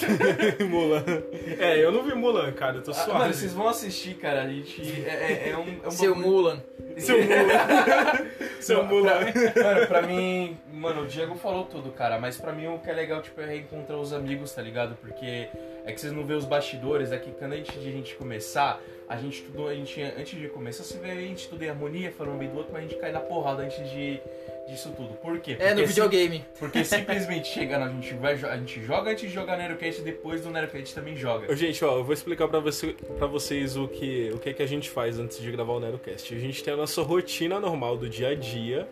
Mulan. 0.68 1.04
É, 1.58 1.78
eu 1.84 1.92
não 1.92 2.02
vi 2.02 2.14
Mulan, 2.14 2.50
cara, 2.52 2.78
eu 2.78 2.82
tô 2.82 2.90
Ah, 2.90 2.94
suave. 2.94 3.18
mano, 3.20 3.32
vocês 3.34 3.52
vão 3.52 3.68
assistir, 3.68 4.14
cara. 4.14 4.42
A 4.42 4.48
gente. 4.48 4.82
É, 5.06 5.46
é- 5.46 5.50
é 5.50 5.56
um. 5.56 5.80
É 5.84 5.86
um 5.86 5.90
Seu 5.92 6.14
bagulho- 6.14 6.28
Mulan. 6.32 6.62
Seu 6.98 7.16
Mulan. 7.22 8.26
Seu 8.60 8.84
Mulan. 8.84 9.20
Mano, 9.20 9.86
pra 9.86 10.02
mim, 10.02 10.56
mano, 10.72 11.02
o 11.02 11.06
Diego 11.06 11.34
falou 11.36 11.64
tudo, 11.64 11.90
cara, 11.92 12.18
mas 12.18 12.36
pra 12.38 12.52
mim 12.52 12.66
o 12.66 12.78
que 12.78 12.90
é 12.90 12.92
legal, 12.92 13.22
tipo, 13.22 13.40
é 13.40 13.46
reencontrar 13.46 13.98
os 13.98 14.12
amigos, 14.12 14.52
tá 14.52 14.60
ligado? 14.62 14.96
Porque 15.00 15.48
É 15.84 15.92
que 15.92 16.00
vocês 16.00 16.12
não 16.12 16.24
vê 16.24 16.34
os 16.34 16.44
bastidores, 16.44 17.12
é 17.12 17.18
que 17.18 17.30
quando 17.32 17.52
a 17.54 17.56
gente, 17.56 17.72
de 17.78 17.88
a 17.88 17.92
gente 17.92 18.14
começar, 18.14 18.80
a 19.08 19.16
gente 19.16 19.40
estudou, 19.40 19.68
a 19.68 19.74
gente, 19.74 20.00
antes 20.02 20.38
de 20.38 20.48
começar, 20.48 20.84
você 20.84 20.98
vê 20.98 21.10
a 21.10 21.14
gente 21.14 21.38
estuda 21.38 21.64
em 21.64 21.68
harmonia, 21.68 22.12
falando 22.12 22.38
bem 22.38 22.48
do 22.48 22.56
outro, 22.58 22.72
mas 22.72 22.84
a 22.84 22.86
gente 22.88 23.00
cai 23.00 23.10
na 23.10 23.20
porrada 23.20 23.62
antes 23.62 23.90
de 23.90 24.20
disso 24.68 24.92
tudo. 24.96 25.14
Por 25.14 25.40
quê? 25.40 25.56
É, 25.58 25.70
no 25.70 25.76
Porque 25.76 25.86
videogame. 25.86 26.36
sim- 26.36 26.44
porque 26.58 26.84
simplesmente 26.84 27.48
chegando, 27.48 27.86
a 27.86 27.88
gente, 27.88 28.14
vai, 28.14 28.34
a 28.34 28.56
gente 28.56 28.80
joga 28.84 29.10
antes 29.10 29.28
de 29.28 29.34
jogar 29.34 29.56
Nerocast 29.56 30.00
e 30.00 30.04
depois 30.04 30.42
do 30.42 30.50
Nerocast 30.50 30.94
também 30.94 31.16
joga. 31.16 31.54
Gente, 31.56 31.84
ó, 31.84 31.96
eu 31.98 32.04
vou 32.04 32.14
explicar 32.14 32.46
pra, 32.46 32.60
você, 32.60 32.94
pra 33.18 33.26
vocês 33.26 33.76
o 33.76 33.88
que, 33.88 34.30
o 34.32 34.38
que, 34.38 34.54
que 34.54 34.62
a 34.62 34.66
gente 34.66 34.88
faz 34.88 35.18
antes 35.18 35.40
de 35.40 35.50
gravar 35.50 35.72
o 35.72 35.80
Nerocast. 35.80 36.32
A 36.32 36.38
gente 36.38 36.62
tem 36.62 36.72
a 36.72 36.76
nossa 36.76 37.02
rotina 37.02 37.58
normal 37.58 37.96
do 37.96 38.08
dia 38.08 38.28
a 38.28 38.34
dia, 38.34 38.88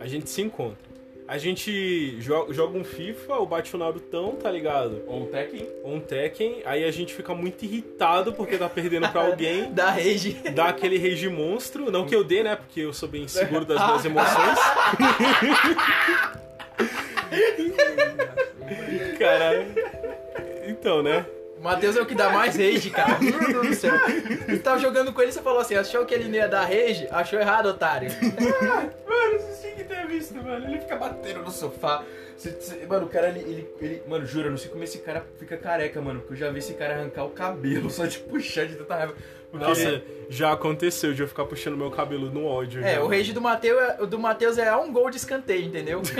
a 0.00 0.08
gente 0.08 0.28
se 0.28 0.42
encontra. 0.42 0.91
A 1.26 1.38
gente 1.38 2.20
joga, 2.20 2.52
joga 2.52 2.76
um 2.76 2.84
FIFA 2.84 3.36
ou 3.36 3.46
bate 3.46 3.74
um 3.74 3.78
Narutão, 3.78 4.32
tá 4.36 4.50
ligado? 4.50 5.02
Ou 5.06 5.22
o 5.22 5.26
Tekken, 5.26 5.66
Ou 5.82 5.94
um 5.94 6.00
Tekken, 6.00 6.62
aí 6.64 6.84
a 6.84 6.90
gente 6.90 7.14
fica 7.14 7.34
muito 7.34 7.64
irritado 7.64 8.32
porque 8.34 8.58
tá 8.58 8.68
perdendo 8.68 9.08
pra 9.08 9.22
alguém, 9.22 9.70
Da 9.72 9.90
rage. 9.90 10.34
dá 10.54 10.66
aquele 10.66 10.98
rage 10.98 11.28
monstro. 11.28 11.90
Não 11.90 12.04
que 12.04 12.14
eu 12.14 12.22
dê, 12.22 12.42
né? 12.42 12.56
Porque 12.56 12.80
eu 12.80 12.92
sou 12.92 13.08
bem 13.08 13.26
seguro 13.28 13.64
das 13.64 13.82
minhas 13.82 14.04
emoções. 14.12 14.58
Caralho. 19.18 19.66
Então, 20.66 21.02
né? 21.02 21.24
O 21.58 21.62
Matheus 21.62 21.96
é 21.96 22.02
o 22.02 22.06
que 22.06 22.14
dá 22.14 22.30
mais 22.30 22.56
rage, 22.56 22.90
cara. 22.90 23.18
Meu 23.20 23.38
Deus 23.38 23.66
do 23.68 23.74
céu. 23.74 23.94
Você 24.46 24.58
tava 24.58 24.80
jogando 24.80 25.12
com 25.12 25.20
ele 25.20 25.30
e 25.30 25.34
você 25.34 25.40
falou 25.42 25.60
assim: 25.60 25.76
achou 25.76 26.04
que 26.04 26.12
ele 26.12 26.24
não 26.24 26.34
ia 26.34 26.48
dar 26.48 26.62
rage? 26.64 27.06
Achou 27.10 27.38
errado, 27.38 27.66
otário. 27.66 28.10
Mano. 30.42 30.66
Ele 30.68 30.78
fica 30.80 30.96
batendo 30.96 31.42
no 31.42 31.50
sofá. 31.50 32.04
Cê- 32.36 32.50
cê- 32.60 32.86
mano, 32.86 33.06
o 33.06 33.08
cara, 33.08 33.28
ele, 33.28 33.40
ele, 33.40 33.68
ele- 33.80 34.02
Mano, 34.08 34.26
juro, 34.26 34.48
eu 34.48 34.50
não 34.50 34.58
sei 34.58 34.70
como 34.70 34.82
esse 34.82 34.98
cara 34.98 35.24
fica 35.38 35.56
careca, 35.56 36.00
mano. 36.00 36.20
Porque 36.20 36.34
eu 36.34 36.36
já 36.38 36.50
vi 36.50 36.58
esse 36.58 36.74
cara 36.74 36.94
arrancar 36.94 37.24
o 37.24 37.30
cabelo 37.30 37.88
só 37.90 38.06
de 38.06 38.18
puxar 38.18 38.66
de 38.66 38.74
tanta 38.76 38.94
raiva. 38.96 39.14
Porque 39.50 39.66
Nossa, 39.66 39.82
ele- 39.82 40.04
já 40.30 40.50
aconteceu 40.52 41.12
de 41.12 41.20
eu 41.22 41.28
ficar 41.28 41.44
puxando 41.44 41.76
meu 41.76 41.90
cabelo 41.90 42.30
no 42.30 42.46
ódio. 42.46 42.82
É, 42.82 42.94
já. 42.94 43.02
o 43.02 43.06
rage 43.06 43.32
do 43.34 43.40
Matheus 43.40 43.78
é, 43.82 44.06
do 44.06 44.18
Matheus 44.18 44.56
é 44.56 44.74
um 44.74 44.90
gol 44.90 45.10
de 45.10 45.18
escanteio, 45.18 45.64
entendeu? 45.66 46.00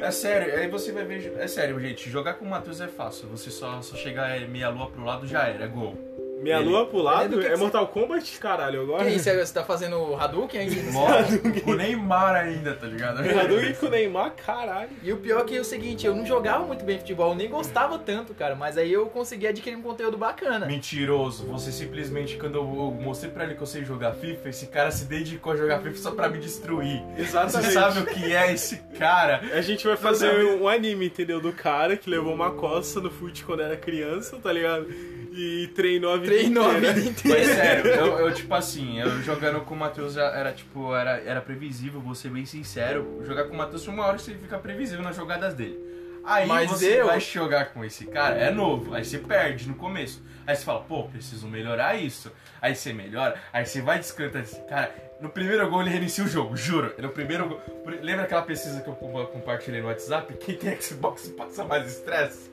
É 0.00 0.10
sério, 0.12 0.54
aí 0.56 0.68
você 0.68 0.92
vai 0.92 1.04
ver. 1.04 1.32
É 1.38 1.48
sério, 1.48 1.78
gente. 1.80 2.08
Jogar 2.08 2.34
com 2.34 2.44
o 2.44 2.48
Matheus 2.48 2.80
é 2.80 2.86
fácil. 2.86 3.26
Você 3.30 3.50
só, 3.50 3.82
só 3.82 3.96
chegar 3.96 4.30
é, 4.30 4.46
meia 4.46 4.68
lua 4.68 4.88
pro 4.88 5.02
lado 5.04 5.26
já 5.26 5.42
era, 5.48 5.64
é 5.64 5.66
gol. 5.66 5.98
Minha 6.42 6.56
Ele- 6.58 6.68
lua 6.68 6.86
pro 6.86 6.98
É 6.98 7.00
do 7.00 7.04
lado 7.04 7.40
é, 7.40 7.50
você- 7.50 7.56
Mortal 7.56 7.88
Kombat, 7.88 8.38
caralho, 8.38 8.82
agora. 8.82 9.04
Que 9.04 9.10
isso, 9.10 9.24
você 9.30 9.52
tá 9.54 9.64
fazendo 9.64 10.14
Hadouken 10.16 10.60
aí? 10.60 10.82
Mano, 10.92 11.62
com 11.64 11.70
o 11.72 11.74
Neymar 11.74 12.34
ainda, 12.36 12.74
tá 12.74 12.86
ligado? 12.86 13.18
Hadouken 13.20 13.74
com 13.74 13.86
o 13.86 13.90
Neymar, 13.90 14.32
caralho. 14.44 14.90
E 15.02 15.12
o 15.12 15.16
pior 15.16 15.44
que 15.44 15.56
é 15.56 15.60
o 15.60 15.64
seguinte, 15.64 16.06
eu 16.06 16.14
não 16.14 16.24
jogava 16.26 16.64
muito 16.64 16.84
bem 16.84 16.98
futebol, 16.98 17.30
eu 17.30 17.34
nem 17.36 17.48
gostava 17.48 17.98
tanto, 17.98 18.34
cara, 18.34 18.54
mas 18.54 18.78
aí 18.78 18.92
eu 18.92 19.06
consegui 19.06 19.46
adquirir 19.46 19.76
um 19.76 19.82
conteúdo 19.82 20.16
bacana. 20.16 20.66
Mentiroso, 20.66 21.44
você 21.46 21.70
simplesmente, 21.72 22.36
quando 22.36 22.56
eu, 22.56 22.64
mostrei 22.64 23.30
pra 23.30 23.44
ele 23.44 23.54
que 23.54 23.62
eu 23.62 23.66
sei 23.66 23.84
jogar 23.84 24.12
FIFA, 24.12 24.48
esse 24.48 24.66
cara 24.66 24.90
se 24.90 25.04
dedicou 25.06 25.52
a 25.52 25.56
jogar 25.56 25.80
FIFA 25.80 25.96
só 25.98 26.10
pra 26.12 26.28
me 26.28 26.38
destruir. 26.38 27.02
Você 27.16 27.22
Exatamente. 27.22 27.72
sabe 27.72 28.00
o 28.00 28.06
que 28.06 28.34
é 28.34 28.52
esse 28.52 28.76
cara? 28.98 29.40
A 29.52 29.60
gente 29.60 29.86
vai 29.86 29.96
fazer 29.96 30.44
um 30.60 30.68
anime, 30.68 31.06
entendeu? 31.06 31.40
Do 31.40 31.52
cara 31.52 31.96
que 31.96 32.08
levou 32.08 32.32
uma 32.34 32.50
coça 32.52 33.00
no 33.00 33.10
fute 33.10 33.44
quando 33.44 33.60
era 33.62 33.76
criança, 33.76 34.36
tá 34.42 34.52
ligado? 34.52 34.86
E 35.32 35.68
treinou 35.74 36.12
a 36.12 36.16
Treinou 36.28 36.70
a 36.70 36.74
vida 36.74 37.00
inteira. 37.00 37.38
Mas 37.38 37.48
sério, 37.48 37.86
eu, 37.90 38.18
eu, 38.20 38.34
tipo 38.34 38.54
assim, 38.54 39.00
eu 39.00 39.10
jogando 39.22 39.60
com 39.62 39.74
o 39.74 39.76
Matheus 39.78 40.16
era 40.16 40.52
tipo, 40.52 40.94
era, 40.94 41.20
era 41.24 41.40
previsível, 41.40 42.00
vou 42.00 42.14
ser 42.14 42.28
bem 42.30 42.44
sincero. 42.46 43.22
Jogar 43.24 43.44
com 43.44 43.54
o 43.54 43.56
Matheus 43.58 43.84
foi 43.84 43.94
uma 43.94 44.06
hora 44.06 44.16
que 44.16 44.22
você 44.22 44.34
fica 44.34 44.58
previsível 44.58 45.02
nas 45.04 45.16
jogadas 45.16 45.54
dele. 45.54 45.78
Aí 46.24 46.46
Mas 46.46 46.70
você 46.70 47.00
eu- 47.00 47.06
vai 47.06 47.20
jogar 47.20 47.72
com 47.72 47.82
esse 47.84 48.04
cara, 48.04 48.36
é 48.36 48.50
novo, 48.50 48.92
aí 48.94 49.02
você 49.04 49.18
perde 49.18 49.66
no 49.66 49.74
começo. 49.74 50.22
Aí 50.46 50.54
você 50.56 50.64
fala, 50.64 50.80
pô, 50.80 51.04
preciso 51.04 51.46
melhorar 51.46 51.94
isso. 51.96 52.30
Aí 52.60 52.74
você 52.74 52.92
melhora, 52.92 53.34
aí 53.52 53.64
você 53.64 53.80
vai 53.80 53.98
descantando 53.98 54.44
esse 54.44 54.60
cara. 54.62 54.94
No 55.20 55.28
primeiro 55.30 55.68
gol 55.70 55.80
ele 55.82 55.90
reinicia 55.90 56.24
o 56.24 56.28
jogo, 56.28 56.56
juro. 56.56 56.94
No 56.98 57.08
primeiro 57.10 57.48
gol. 57.48 57.60
Lembra 58.02 58.24
aquela 58.24 58.42
pesquisa 58.42 58.80
que 58.82 58.88
eu 58.88 58.94
com- 58.94 59.26
compartilhei 59.26 59.80
no 59.80 59.88
WhatsApp? 59.88 60.32
Quem 60.34 60.54
tem 60.56 60.80
Xbox 60.80 61.28
passa 61.28 61.64
mais 61.64 61.90
estresse? 61.90 62.50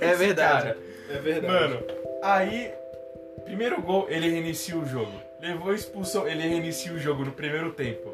É 0.00 0.14
verdade. 0.14 0.62
cara. 0.68 0.78
É 1.10 1.18
verdade. 1.18 1.46
Mano, 1.52 1.82
aí, 2.22 2.72
primeiro 3.44 3.80
gol, 3.82 4.06
ele 4.08 4.28
reinicia 4.28 4.76
o 4.76 4.86
jogo. 4.86 5.12
Levou 5.40 5.72
a 5.72 5.74
expulsão, 5.74 6.26
ele 6.26 6.42
reinicia 6.42 6.92
o 6.92 6.98
jogo 6.98 7.24
no 7.24 7.32
primeiro 7.32 7.70
tempo. 7.72 8.12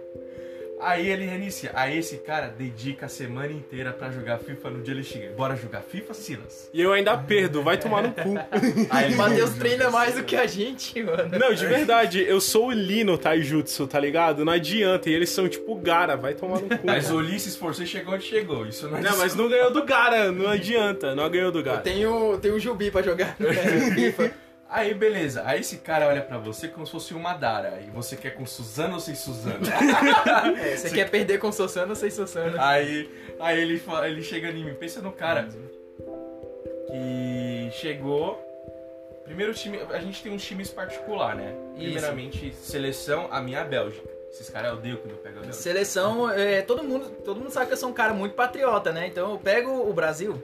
Aí 0.83 1.11
ele 1.11 1.27
reinicia. 1.27 1.71
Aí 1.75 1.99
esse 1.99 2.17
cara 2.17 2.49
dedica 2.49 3.05
a 3.05 3.09
semana 3.09 3.53
inteira 3.53 3.93
pra 3.93 4.11
jogar 4.11 4.39
FIFA 4.39 4.71
no 4.71 4.83
dia 4.83 4.95
ele 4.95 5.05
chega. 5.05 5.35
Bora 5.37 5.55
jogar 5.55 5.83
FIFA, 5.83 6.15
Silas? 6.15 6.71
E 6.73 6.81
eu 6.81 6.91
ainda 6.91 7.19
perdo, 7.19 7.63
vai 7.63 7.77
tomar 7.77 8.03
no 8.03 8.13
cu. 8.13 8.35
Aí 8.89 9.15
Matheus 9.15 9.51
treina 9.51 9.91
mais 9.91 10.15
do 10.15 10.25
que 10.25 10.35
a 10.35 10.47
gente, 10.47 11.03
mano. 11.03 11.39
Não, 11.39 11.53
de 11.53 11.67
verdade, 11.67 12.23
eu 12.27 12.41
sou 12.41 12.69
o 12.69 12.71
Lee 12.71 13.05
no 13.05 13.19
Taijutsu, 13.19 13.87
tá 13.87 14.01
ligado? 14.01 14.43
Não 14.43 14.55
adianta, 14.55 15.11
e 15.11 15.13
eles 15.13 15.29
são 15.29 15.47
tipo 15.51 15.75
Gara, 15.75 16.17
vai 16.17 16.33
tomar 16.33 16.61
no 16.63 16.69
cu. 16.71 16.87
Mas 16.87 17.11
o 17.11 17.19
Lee 17.19 17.39
se 17.39 17.51
esforçou 17.51 17.85
e 17.85 17.87
chegou 17.87 18.15
onde 18.15 18.25
chegou. 18.25 18.67
Isso 18.67 18.89
não 18.89 18.97
é 18.97 19.03
Não, 19.03 19.19
mas 19.19 19.35
não 19.37 19.51
ganhou 19.51 19.71
do 19.71 19.85
Gara, 19.85 20.33
não 20.33 20.49
adianta, 20.49 21.15
não 21.15 21.29
ganhou 21.29 21.53
do 21.53 21.59
Eu 21.59 21.63
Gara. 21.65 21.81
tenho, 21.83 22.39
tenho 22.39 22.55
o 22.55 22.59
Jubi 22.59 22.91
pra 22.91 23.03
jogar 23.03 23.37
FIFA. 23.95 24.33
Aí 24.73 24.95
beleza, 24.95 25.43
aí 25.45 25.61
esse 25.61 25.79
cara 25.79 26.07
olha 26.07 26.23
pra 26.23 26.39
você 26.39 26.69
como 26.69 26.87
se 26.87 26.93
fosse 26.93 27.13
uma 27.13 27.35
Dara. 27.35 27.81
E 27.85 27.91
você 27.91 28.17
quer 28.17 28.31
com 28.31 28.47
Suzano 28.47 28.95
ou 28.95 29.01
sem 29.01 29.15
Suzano? 29.17 29.59
É, 30.63 30.77
você 30.77 30.91
quer 30.91 31.11
perder 31.11 31.39
com 31.39 31.51
Sossano 31.51 31.91
ou 31.91 31.97
sem 31.97 32.09
Sossano? 32.11 32.57
Aí, 32.61 33.11
aí 33.41 33.61
ele, 33.61 33.79
fala- 33.79 34.09
ele 34.09 34.23
chega 34.23 34.49
em 34.51 34.65
mim, 34.65 34.75
pensa 34.75 35.01
no 35.03 35.11
cara 35.13 35.49
que 36.87 37.71
chegou. 37.73 38.39
Primeiro 39.25 39.55
time, 39.55 39.79
a 39.91 39.99
gente 40.01 40.23
tem 40.23 40.33
uns 40.33 40.45
times 40.45 40.71
particular, 40.71 41.37
né? 41.37 41.55
Isso. 41.77 41.83
Primeiramente, 41.93 42.55
seleção, 42.55 43.29
a 43.31 43.41
minha 43.41 43.59
é 43.59 43.61
a 43.61 43.65
Bélgica. 43.65 44.09
Esses 44.31 44.49
caras 44.51 44.73
odeiam 44.75 44.97
quando 44.99 45.13
eu 45.13 45.17
pego 45.19 45.39
a 45.39 45.41
Bélgica. 45.41 45.63
Seleção, 45.63 46.31
é, 46.31 46.63
todo, 46.63 46.83
mundo, 46.83 47.11
todo 47.25 47.39
mundo 47.41 47.51
sabe 47.51 47.67
que 47.67 47.73
eu 47.73 47.77
sou 47.77 47.89
um 47.91 47.93
cara 47.93 48.13
muito 48.13 48.35
patriota, 48.35 48.93
né? 48.93 49.07
Então 49.07 49.31
eu 49.33 49.39
pego 49.39 49.71
o 49.89 49.93
Brasil. 49.93 50.41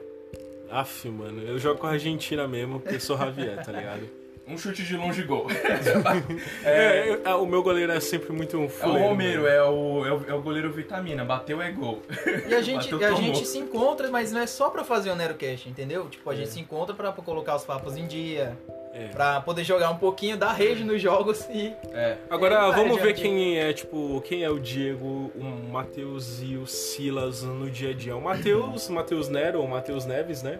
Aff, 0.71 1.07
mano, 1.09 1.41
eu 1.43 1.57
jogo 1.59 1.79
com 1.79 1.87
a 1.87 1.91
Argentina 1.91 2.47
mesmo, 2.47 2.79
porque 2.79 2.95
eu 2.95 2.99
sou 2.99 3.17
Javier, 3.17 3.63
tá 3.63 3.71
ligado? 3.71 4.07
Um 4.49 4.57
chute 4.57 4.81
de 4.81 4.95
longe 4.95 5.23
gol. 5.23 5.45
É, 6.63 7.09
eu- 7.09 7.21
ah, 7.25 7.35
o 7.35 7.45
meu 7.45 7.61
goleiro 7.61 7.91
é 7.91 7.99
sempre 7.99 8.31
muito 8.31 8.57
um 8.57 8.63
É 8.63 8.65
o 8.65 8.69
fuleiro, 8.69 9.07
Romero, 9.09 9.45
é 9.45 9.61
o, 9.63 10.05
é 10.05 10.11
o, 10.13 10.25
é 10.29 10.33
o 10.33 10.41
goleiro 10.41 10.71
vitamina. 10.71 11.25
Bateu 11.25 11.61
é 11.61 11.69
gol. 11.69 12.01
E 12.47 12.53
a 12.55 12.61
gente, 12.61 12.87
Bateu, 12.91 13.07
a 13.09 13.11
tomou. 13.15 13.33
gente 13.35 13.45
se 13.45 13.57
encontra, 13.57 14.09
mas 14.09 14.31
não 14.31 14.39
é 14.39 14.47
só 14.47 14.69
pra 14.69 14.85
fazer 14.85 15.11
o 15.11 15.15
Nerocast, 15.17 15.67
entendeu? 15.67 16.07
Tipo, 16.09 16.29
a 16.29 16.35
gente 16.35 16.49
se 16.49 16.61
encontra 16.61 16.95
pra, 16.95 17.11
pra 17.11 17.21
colocar 17.23 17.57
os 17.57 17.65
papos 17.65 17.97
em 17.97 18.07
dia, 18.07 18.57
É. 18.97 19.07
pra 19.09 19.39
poder 19.41 19.63
jogar 19.63 19.91
um 19.91 19.97
pouquinho, 19.97 20.35
dar 20.35 20.53
rage 20.53 20.83
nos 20.83 20.99
jogos 20.99 21.47
e... 21.51 21.71
É. 21.93 22.17
Agora 22.29 22.55
É, 22.55 22.71
vamos 22.71 22.97
vai, 22.97 23.07
ver 23.07 23.13
quem 23.13 23.59
é, 23.59 23.71
tipo, 23.71 24.19
quem 24.21 24.43
é 24.43 24.49
o 24.49 24.59
Diego, 24.59 25.31
o 25.35 25.43
Matheus 25.71 26.41
e 26.41 26.55
o 26.57 26.65
Silas 26.65 27.43
no 27.43 27.69
dia 27.69 27.91
a 27.91 27.93
dia. 27.93 28.15
O 28.15 28.21
Matheus, 28.21 28.89
Matheus 28.89 29.29
Nero 29.29 29.61
ou 29.61 29.67
Matheus 29.67 30.05
Neves, 30.05 30.41
né? 30.41 30.59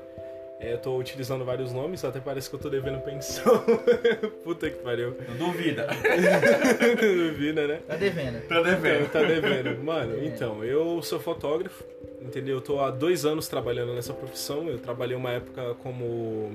É, 0.60 0.74
eu 0.74 0.78
tô 0.80 0.98
utilizando 0.98 1.46
vários 1.46 1.72
nomes, 1.72 2.04
até 2.04 2.20
parece 2.20 2.50
que 2.50 2.56
eu 2.56 2.60
tô 2.60 2.68
devendo 2.68 3.00
pensão. 3.02 3.64
Puta 4.44 4.70
que 4.70 4.78
pariu. 4.78 5.16
Não 5.30 5.48
duvida. 5.48 5.88
Vida, 7.38 7.68
né? 7.68 7.80
Tá 7.88 7.96
devendo. 7.96 8.48
Tá 8.48 8.62
devendo. 8.62 9.12
Tá 9.12 9.22
devendo. 9.22 9.78
Mano, 9.86 10.24
então, 10.26 10.64
eu 10.64 11.00
sou 11.04 11.20
fotógrafo, 11.20 11.84
entendeu? 12.22 12.56
Eu 12.56 12.62
tô 12.62 12.80
há 12.80 12.90
dois 12.90 13.24
anos 13.24 13.48
trabalhando 13.48 13.94
nessa 13.94 14.14
profissão. 14.14 14.68
Eu 14.68 14.80
trabalhei 14.80 15.16
uma 15.16 15.30
época 15.32 15.76
como 15.84 16.52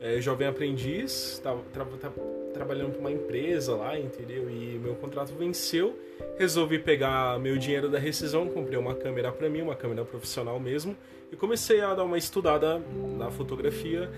é, 0.00 0.20
jovem 0.20 0.48
aprendiz, 0.48 1.40
tava 1.42 1.60
tra- 1.72 1.84
tra- 1.84 2.12
trabalhando 2.54 2.92
pra 2.92 3.00
uma 3.00 3.12
empresa 3.12 3.74
lá, 3.76 3.98
entendeu? 3.98 4.48
E 4.50 4.78
meu 4.82 4.94
contrato 4.94 5.32
venceu. 5.34 5.98
Resolvi 6.38 6.78
pegar 6.78 7.38
meu 7.38 7.58
dinheiro 7.58 7.88
da 7.88 7.98
rescisão, 7.98 8.46
comprei 8.48 8.78
uma 8.78 8.94
câmera 8.94 9.30
pra 9.30 9.48
mim, 9.48 9.60
uma 9.60 9.74
câmera 9.74 10.04
profissional 10.04 10.58
mesmo, 10.58 10.96
e 11.30 11.36
comecei 11.36 11.80
a 11.82 11.94
dar 11.94 12.04
uma 12.04 12.16
estudada 12.18 12.80
na 13.18 13.30
fotografia. 13.30 14.10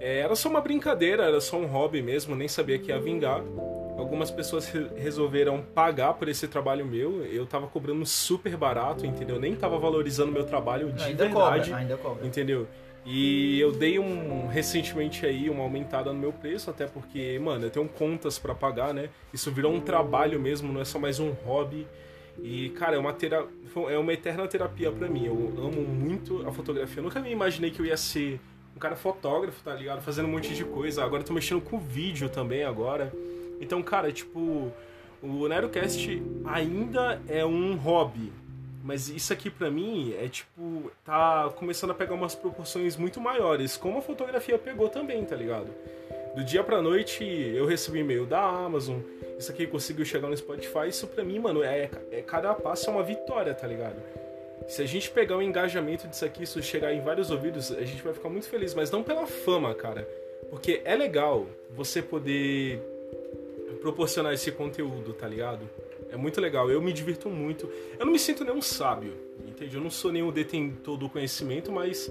É, 0.00 0.20
era 0.20 0.34
só 0.34 0.48
uma 0.48 0.60
brincadeira, 0.60 1.24
era 1.24 1.40
só 1.40 1.56
um 1.58 1.66
hobby 1.66 2.00
mesmo, 2.00 2.34
nem 2.34 2.48
sabia 2.48 2.78
que 2.78 2.88
ia 2.90 2.98
vingar. 2.98 3.42
Algumas 3.98 4.30
pessoas 4.30 4.66
re- 4.68 4.88
resolveram 4.96 5.60
pagar 5.74 6.14
por 6.14 6.28
esse 6.28 6.46
trabalho 6.46 6.86
meu. 6.86 7.24
Eu 7.26 7.44
tava 7.44 7.66
cobrando 7.66 8.06
super 8.06 8.56
barato, 8.56 9.04
entendeu? 9.04 9.40
Nem 9.40 9.56
tava 9.56 9.76
valorizando 9.78 10.30
meu 10.30 10.44
trabalho 10.44 10.92
de 10.92 11.02
ainda 11.02 11.24
verdade, 11.24 11.62
cobra, 11.70 11.76
ainda 11.82 11.96
cobra. 11.96 12.26
entendeu? 12.26 12.66
E 13.10 13.58
eu 13.58 13.72
dei 13.72 13.98
um 13.98 14.46
recentemente 14.48 15.24
aí 15.24 15.48
uma 15.48 15.62
aumentada 15.62 16.12
no 16.12 16.18
meu 16.18 16.30
preço, 16.30 16.68
até 16.68 16.86
porque, 16.86 17.38
mano, 17.38 17.64
eu 17.64 17.70
tenho 17.70 17.88
contas 17.88 18.38
pra 18.38 18.54
pagar, 18.54 18.92
né? 18.92 19.08
Isso 19.32 19.50
virou 19.50 19.72
um 19.72 19.80
trabalho 19.80 20.38
mesmo, 20.38 20.70
não 20.70 20.82
é 20.82 20.84
só 20.84 20.98
mais 20.98 21.18
um 21.18 21.30
hobby. 21.30 21.86
E, 22.38 22.68
cara, 22.70 22.96
é 22.96 22.98
uma, 22.98 23.16
é 23.90 23.96
uma 23.96 24.12
eterna 24.12 24.46
terapia 24.46 24.92
pra 24.92 25.08
mim. 25.08 25.24
Eu 25.24 25.54
amo 25.56 25.80
muito 25.80 26.46
a 26.46 26.52
fotografia. 26.52 26.98
Eu 26.98 27.04
nunca 27.04 27.18
me 27.18 27.30
imaginei 27.30 27.70
que 27.70 27.80
eu 27.80 27.86
ia 27.86 27.96
ser 27.96 28.38
um 28.76 28.78
cara 28.78 28.94
fotógrafo, 28.94 29.64
tá 29.64 29.74
ligado? 29.74 30.02
Fazendo 30.02 30.26
um 30.26 30.32
monte 30.32 30.54
de 30.54 30.64
coisa. 30.66 31.02
Agora 31.02 31.22
eu 31.22 31.26
tô 31.26 31.32
mexendo 31.32 31.62
com 31.62 31.78
vídeo 31.78 32.28
também 32.28 32.62
agora. 32.62 33.10
Então, 33.58 33.82
cara, 33.82 34.12
tipo, 34.12 34.70
o 35.22 35.48
Nerocast 35.48 36.22
ainda 36.44 37.22
é 37.26 37.42
um 37.42 37.74
hobby. 37.74 38.30
Mas 38.82 39.08
isso 39.08 39.32
aqui 39.32 39.50
pra 39.50 39.70
mim 39.70 40.14
é 40.20 40.28
tipo, 40.28 40.90
tá 41.04 41.50
começando 41.56 41.90
a 41.90 41.94
pegar 41.94 42.14
umas 42.14 42.34
proporções 42.34 42.96
muito 42.96 43.20
maiores, 43.20 43.76
como 43.76 43.98
a 43.98 44.02
fotografia 44.02 44.58
pegou 44.58 44.88
também, 44.88 45.24
tá 45.24 45.34
ligado? 45.34 45.68
Do 46.34 46.44
dia 46.44 46.62
pra 46.62 46.80
noite 46.80 47.24
eu 47.24 47.66
recebi 47.66 48.00
e-mail 48.00 48.24
da 48.24 48.40
Amazon, 48.40 48.98
isso 49.38 49.50
aqui 49.50 49.66
conseguiu 49.66 50.04
chegar 50.04 50.28
no 50.28 50.36
Spotify, 50.36 50.88
isso 50.88 51.06
pra 51.06 51.24
mim, 51.24 51.38
mano, 51.38 51.62
é, 51.62 51.90
é 52.12 52.22
cada 52.22 52.54
passo 52.54 52.88
é 52.88 52.92
uma 52.92 53.02
vitória, 53.02 53.52
tá 53.54 53.66
ligado? 53.66 54.00
Se 54.68 54.82
a 54.82 54.86
gente 54.86 55.10
pegar 55.10 55.36
o 55.36 55.42
engajamento 55.42 56.06
disso 56.06 56.24
aqui, 56.24 56.42
isso 56.42 56.62
chegar 56.62 56.92
em 56.92 57.00
vários 57.00 57.30
ouvidos, 57.30 57.72
a 57.72 57.84
gente 57.84 58.02
vai 58.02 58.12
ficar 58.12 58.28
muito 58.28 58.48
feliz, 58.48 58.74
mas 58.74 58.90
não 58.90 59.02
pela 59.02 59.26
fama, 59.26 59.74
cara. 59.74 60.06
Porque 60.50 60.82
é 60.84 60.94
legal 60.94 61.46
você 61.70 62.02
poder 62.02 62.80
proporcionar 63.80 64.34
esse 64.34 64.52
conteúdo, 64.52 65.12
tá 65.12 65.26
ligado? 65.26 65.68
É 66.10 66.16
muito 66.16 66.40
legal, 66.40 66.70
eu 66.70 66.80
me 66.80 66.92
divirto 66.92 67.28
muito. 67.28 67.68
Eu 67.98 68.06
não 68.06 68.12
me 68.12 68.18
sinto 68.18 68.44
nenhum 68.44 68.62
sábio, 68.62 69.12
entende? 69.46 69.76
Eu 69.76 69.82
não 69.82 69.90
sou 69.90 70.10
nenhum 70.10 70.32
detentor 70.32 70.96
do 70.96 71.08
conhecimento, 71.08 71.70
mas 71.70 72.10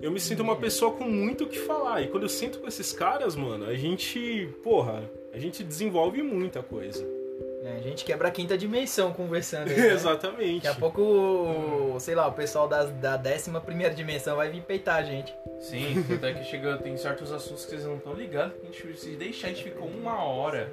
eu 0.00 0.10
me 0.10 0.20
sinto 0.20 0.42
uma 0.42 0.56
pessoa 0.56 0.92
com 0.92 1.04
muito 1.04 1.44
o 1.44 1.48
que 1.48 1.58
falar. 1.58 2.02
E 2.02 2.08
quando 2.08 2.24
eu 2.24 2.28
sinto 2.28 2.58
com 2.60 2.68
esses 2.68 2.92
caras, 2.92 3.34
mano, 3.34 3.64
a 3.64 3.74
gente, 3.74 4.48
porra, 4.62 5.10
a 5.32 5.38
gente 5.38 5.64
desenvolve 5.64 6.22
muita 6.22 6.62
coisa. 6.62 7.23
É, 7.64 7.78
a 7.78 7.80
gente 7.80 8.04
quebra 8.04 8.28
a 8.28 8.30
quinta 8.30 8.58
dimensão 8.58 9.10
conversando. 9.14 9.70
Aí, 9.70 9.76
né? 9.80 9.92
Exatamente. 9.92 10.64
Daqui 10.64 10.66
a 10.66 10.74
pouco, 10.74 11.96
sei 11.98 12.14
lá, 12.14 12.28
o 12.28 12.32
pessoal 12.32 12.68
das, 12.68 12.90
da 12.92 13.16
décima 13.16 13.58
primeira 13.58 13.94
dimensão 13.94 14.36
vai 14.36 14.50
vir 14.50 14.62
peitar 14.62 14.96
a 14.96 15.02
gente. 15.02 15.34
Sim, 15.60 16.04
até 16.14 16.34
que 16.34 16.44
chega, 16.44 16.76
tem 16.76 16.94
certos 16.98 17.32
assuntos 17.32 17.64
que 17.64 17.70
vocês 17.70 17.86
não 17.86 17.96
estão 17.96 18.12
ligados, 18.12 18.54
que 18.60 18.66
a 18.66 18.70
gente, 18.70 19.00
se 19.00 19.16
deixar, 19.16 19.46
a 19.46 19.50
gente 19.50 19.64
ficou 19.64 19.88
uma 19.88 20.22
hora. 20.22 20.70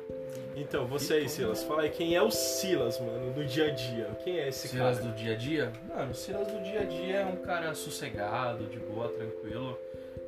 Então, 0.54 0.86
você 0.86 1.14
aí, 1.14 1.30
Silas, 1.30 1.64
fala 1.64 1.84
aí 1.84 1.90
quem 1.90 2.14
é 2.14 2.22
o 2.22 2.30
Silas, 2.30 3.00
mano, 3.00 3.32
do 3.32 3.46
dia 3.46 3.68
a 3.68 3.70
dia. 3.70 4.10
Quem 4.22 4.38
é 4.38 4.50
esse 4.50 4.68
Silas 4.68 4.98
cara? 4.98 5.10
do 5.10 5.16
dia 5.16 5.34
a 5.34 5.38
dia? 5.38 5.72
Mano, 5.88 6.12
o 6.12 6.14
Silas 6.14 6.48
do 6.48 6.62
dia 6.62 6.82
a 6.82 6.84
dia 6.84 7.16
é 7.18 7.26
um 7.26 7.38
cara 7.38 7.74
sossegado, 7.74 8.66
de 8.66 8.78
boa, 8.80 9.08
tranquilo. 9.08 9.80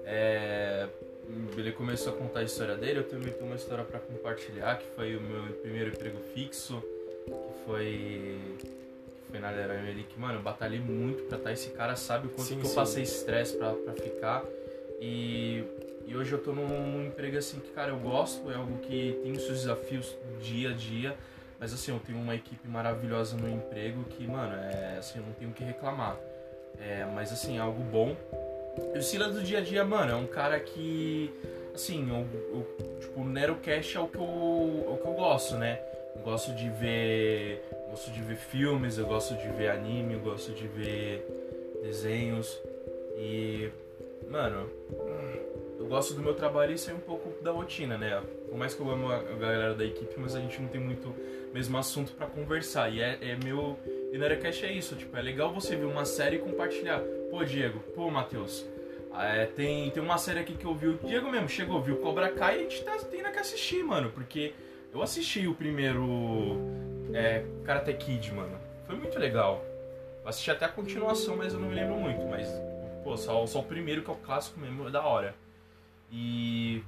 É, 0.05 0.87
Ele 1.57 1.71
começou 1.71 2.13
a 2.13 2.15
contar 2.15 2.39
a 2.39 2.43
história 2.43 2.75
dele, 2.75 2.99
eu 2.99 3.03
também 3.07 3.31
tenho 3.31 3.45
uma 3.45 3.55
história 3.55 3.83
pra 3.83 3.99
compartilhar, 3.99 4.77
que 4.77 4.85
foi 4.95 5.15
o 5.15 5.21
meu 5.21 5.53
primeiro 5.61 5.89
emprego 5.89 6.17
fixo, 6.33 6.83
que 7.25 7.65
foi. 7.65 8.39
que 8.59 8.67
foi 9.31 9.39
na 9.39 9.49
Leroy 9.49 9.81
Merlin, 9.81 10.03
que, 10.03 10.19
mano, 10.19 10.39
eu 10.39 10.41
batalhei 10.41 10.79
muito 10.79 11.23
pra 11.23 11.37
estar. 11.37 11.51
Esse 11.51 11.69
cara 11.69 11.95
sabe 11.95 12.27
o 12.27 12.29
quanto 12.29 12.47
Sim, 12.47 12.59
que 12.59 12.65
eu 12.65 12.69
sim. 12.69 12.75
passei 12.75 13.03
estresse 13.03 13.57
pra, 13.57 13.71
pra 13.73 13.93
ficar. 13.93 14.43
E, 14.99 15.63
e 16.05 16.15
hoje 16.15 16.31
eu 16.33 16.39
tô 16.39 16.51
num, 16.53 16.67
num 16.67 17.05
emprego 17.05 17.37
assim 17.37 17.59
que, 17.59 17.71
cara, 17.71 17.91
eu 17.91 17.99
gosto, 17.99 18.51
é 18.51 18.55
algo 18.55 18.77
que 18.79 19.19
tem 19.23 19.31
os 19.31 19.43
seus 19.43 19.59
desafios 19.59 20.15
dia 20.41 20.69
a 20.71 20.73
dia. 20.73 21.15
Mas 21.59 21.73
assim, 21.73 21.91
eu 21.91 21.99
tenho 21.99 22.17
uma 22.19 22.35
equipe 22.35 22.67
maravilhosa 22.67 23.37
no 23.37 23.49
emprego 23.49 24.03
que, 24.05 24.27
mano, 24.27 24.53
é 24.55 24.97
assim, 24.97 25.19
eu 25.19 25.25
não 25.25 25.33
tenho 25.33 25.51
o 25.51 25.53
que 25.53 25.63
reclamar. 25.63 26.17
É, 26.79 27.05
mas 27.13 27.31
assim, 27.31 27.57
é 27.57 27.61
algo 27.61 27.81
bom. 27.83 28.15
E 28.93 28.97
o 28.97 29.03
Silas 29.03 29.33
do 29.33 29.41
dia 29.41 29.59
a 29.59 29.61
dia, 29.61 29.83
mano, 29.83 30.11
é 30.11 30.15
um 30.15 30.27
cara 30.27 30.59
que. 30.59 31.31
Assim, 31.73 32.07
eu, 32.09 32.27
eu- 32.53 32.99
tipo, 32.99 33.21
o 33.21 33.25
Nerocast 33.25 33.97
é 33.97 33.99
o 33.99 34.07
que 34.07 34.17
eu, 34.17 34.85
é 34.87 34.93
o 34.93 34.97
que 34.97 35.07
eu 35.07 35.13
gosto, 35.13 35.55
né? 35.55 35.79
Eu 36.15 36.21
gosto 36.21 36.53
de 36.53 36.69
ver. 36.69 37.63
Gosto 37.89 38.11
de 38.11 38.21
ver 38.21 38.37
filmes, 38.37 38.97
eu 38.97 39.05
gosto 39.05 39.35
de 39.35 39.47
ver 39.49 39.69
anime, 39.69 40.13
eu 40.15 40.19
gosto 40.19 40.51
de 40.51 40.67
ver 40.67 41.25
desenhos. 41.83 42.59
E. 43.17 43.69
Mano, 44.29 44.67
eu 45.77 45.85
gosto 45.87 46.13
do 46.13 46.21
meu 46.21 46.33
trabalho 46.33 46.71
e 46.71 46.75
isso 46.75 46.89
é 46.89 46.93
um 46.93 46.99
pouco 46.99 47.43
da 47.43 47.51
rotina, 47.51 47.97
né? 47.97 48.21
Por 48.49 48.57
mais 48.57 48.73
que 48.73 48.81
eu 48.81 48.89
amo 48.89 49.11
a 49.11 49.19
galera 49.21 49.73
da 49.75 49.85
equipe, 49.85 50.13
mas 50.17 50.35
a 50.35 50.39
gente 50.39 50.59
não 50.61 50.69
tem 50.69 50.79
muito 50.81 51.13
mesmo 51.53 51.77
assunto 51.77 52.13
pra 52.13 52.25
conversar. 52.25 52.89
E 52.89 53.01
é, 53.01 53.17
é 53.21 53.35
meu. 53.43 53.77
E 54.13 54.17
no 54.19 54.25
Aerocast 54.25 54.63
é 54.63 54.71
isso, 54.71 54.95
tipo, 54.95 55.17
é 55.17 55.21
legal 55.23 55.51
você 55.51 55.75
ver 55.75 55.85
uma 55.85 56.05
série 56.05 56.35
e 56.35 56.39
compartilhar. 56.39 57.01
Pô, 57.31 57.43
Diego, 57.43 57.79
pô, 57.95 58.11
Matheus. 58.11 58.63
é, 59.11 59.47
tem, 59.47 59.89
tem 59.89 60.03
uma 60.03 60.19
série 60.19 60.39
aqui 60.39 60.53
que 60.53 60.65
eu 60.65 60.75
vi, 60.75 60.89
o 60.89 60.99
Diego 60.99 61.31
mesmo 61.31 61.49
chegou, 61.49 61.81
viu 61.81 61.97
Cobra 61.97 62.31
Kai 62.31 62.57
e 62.57 62.59
a 62.59 62.61
gente 62.69 62.83
tá, 62.83 62.95
tem 63.09 63.23
que 63.23 63.39
assistir, 63.39 63.83
mano. 63.83 64.11
Porque 64.11 64.53
eu 64.93 65.01
assisti 65.01 65.47
o 65.47 65.55
primeiro 65.55 66.59
é, 67.11 67.43
Karate 67.63 67.91
Kid, 67.95 68.31
mano. 68.33 68.55
Foi 68.85 68.95
muito 68.95 69.17
legal. 69.17 69.65
Eu 70.21 70.29
assisti 70.29 70.51
até 70.51 70.65
a 70.65 70.69
continuação, 70.69 71.35
mas 71.35 71.51
eu 71.51 71.59
não 71.59 71.69
me 71.69 71.73
lembro 71.73 71.95
muito. 71.95 72.23
Mas, 72.27 72.47
pô, 73.03 73.17
só, 73.17 73.43
só 73.47 73.61
o 73.61 73.63
primeiro 73.63 74.03
que 74.03 74.11
é 74.11 74.13
o 74.13 74.17
clássico 74.17 74.59
mesmo 74.59 74.87
é 74.87 74.91
da 74.91 75.03
hora. 75.03 75.33
E. 76.13 76.83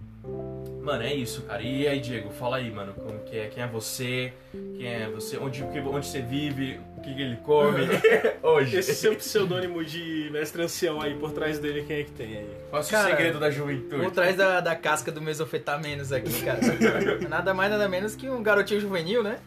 Mano, 0.81 1.01
é 1.01 1.13
isso, 1.13 1.41
cara. 1.41 1.63
E 1.63 1.87
aí, 1.87 1.99
Diego, 1.99 2.29
fala 2.29 2.57
aí, 2.57 2.69
mano, 2.69 2.93
como 2.93 3.19
que 3.21 3.35
é? 3.35 3.47
Quem 3.47 3.63
é 3.63 3.67
você? 3.67 4.31
Quem 4.51 4.85
é 4.85 5.09
você? 5.09 5.35
Onde, 5.37 5.63
onde 5.63 6.05
você 6.05 6.21
vive? 6.21 6.79
O 6.95 7.01
que, 7.01 7.13
que 7.13 7.21
ele 7.21 7.37
come? 7.37 7.81
Hoje. 8.43 8.77
Esse 8.77 8.93
seu 8.93 9.15
pseudônimo 9.15 9.83
de 9.83 10.29
mestre 10.31 10.61
ancião 10.61 11.01
aí 11.01 11.15
por 11.15 11.31
trás 11.31 11.57
dele, 11.57 11.83
quem 11.87 11.97
é 11.97 12.03
que 12.03 12.11
tem 12.11 12.37
aí? 12.37 12.49
Qual 12.69 12.83
é 12.83 12.85
o 12.85 12.87
Cara, 12.87 13.09
segredo 13.09 13.39
da 13.39 13.49
juventude? 13.49 14.03
Por 14.03 14.11
trás 14.11 14.35
da, 14.35 14.61
da 14.61 14.75
casca 14.75 15.11
do 15.11 15.21
mesofetamenos 15.21 16.11
aqui, 16.11 16.43
cara. 16.43 16.59
nada 17.27 17.51
mais, 17.51 17.71
nada 17.71 17.89
menos 17.89 18.15
que 18.15 18.29
um 18.29 18.43
garotinho 18.43 18.79
juvenil, 18.79 19.23
né? 19.23 19.39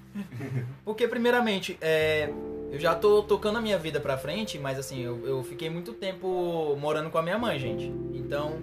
Porque, 0.84 1.06
primeiramente, 1.06 1.78
é, 1.80 2.30
eu 2.72 2.80
já 2.80 2.96
tô 2.96 3.22
tocando 3.22 3.58
a 3.58 3.62
minha 3.62 3.78
vida 3.78 4.00
pra 4.00 4.18
frente, 4.18 4.58
mas 4.58 4.76
assim, 4.76 5.04
eu, 5.04 5.24
eu 5.24 5.44
fiquei 5.44 5.70
muito 5.70 5.92
tempo 5.92 6.76
morando 6.80 7.10
com 7.10 7.18
a 7.18 7.22
minha 7.22 7.38
mãe, 7.38 7.60
gente. 7.60 7.92
Então, 8.12 8.58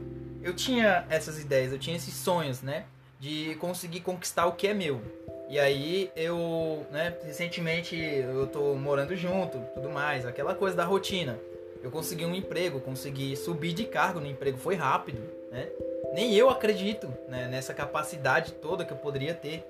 eu 0.45 0.53
tinha 0.53 1.07
essas 1.09 1.39
ideias, 1.39 1.71
eu 1.71 1.79
tinha 1.79 1.95
esses 1.95 2.13
sonhos, 2.13 2.61
né? 2.61 2.85
De 3.19 3.55
conseguir 3.55 4.01
conquistar 4.01 4.45
o 4.45 4.51
que 4.51 4.67
é 4.67 4.75
meu. 4.75 5.01
E 5.49 5.57
aí, 5.57 6.11
eu, 6.15 6.85
né, 6.91 7.15
recentemente, 7.23 7.95
eu 7.95 8.45
tô 8.45 8.75
morando 8.75 9.15
junto, 9.15 9.59
tudo 9.73 9.89
mais, 9.89 10.23
aquela 10.23 10.53
coisa 10.53 10.77
da 10.77 10.85
rotina. 10.85 11.39
Eu 11.81 11.89
consegui 11.89 12.25
um 12.25 12.35
emprego, 12.35 12.79
consegui 12.79 13.35
subir 13.35 13.73
de 13.73 13.85
cargo 13.85 14.19
no 14.19 14.27
emprego, 14.27 14.57
foi 14.59 14.75
rápido, 14.75 15.19
né? 15.51 15.67
Nem 16.13 16.35
eu 16.35 16.47
acredito 16.47 17.11
né, 17.27 17.47
nessa 17.47 17.73
capacidade 17.73 18.51
toda 18.53 18.85
que 18.85 18.93
eu 18.93 18.97
poderia 18.97 19.33
ter. 19.33 19.63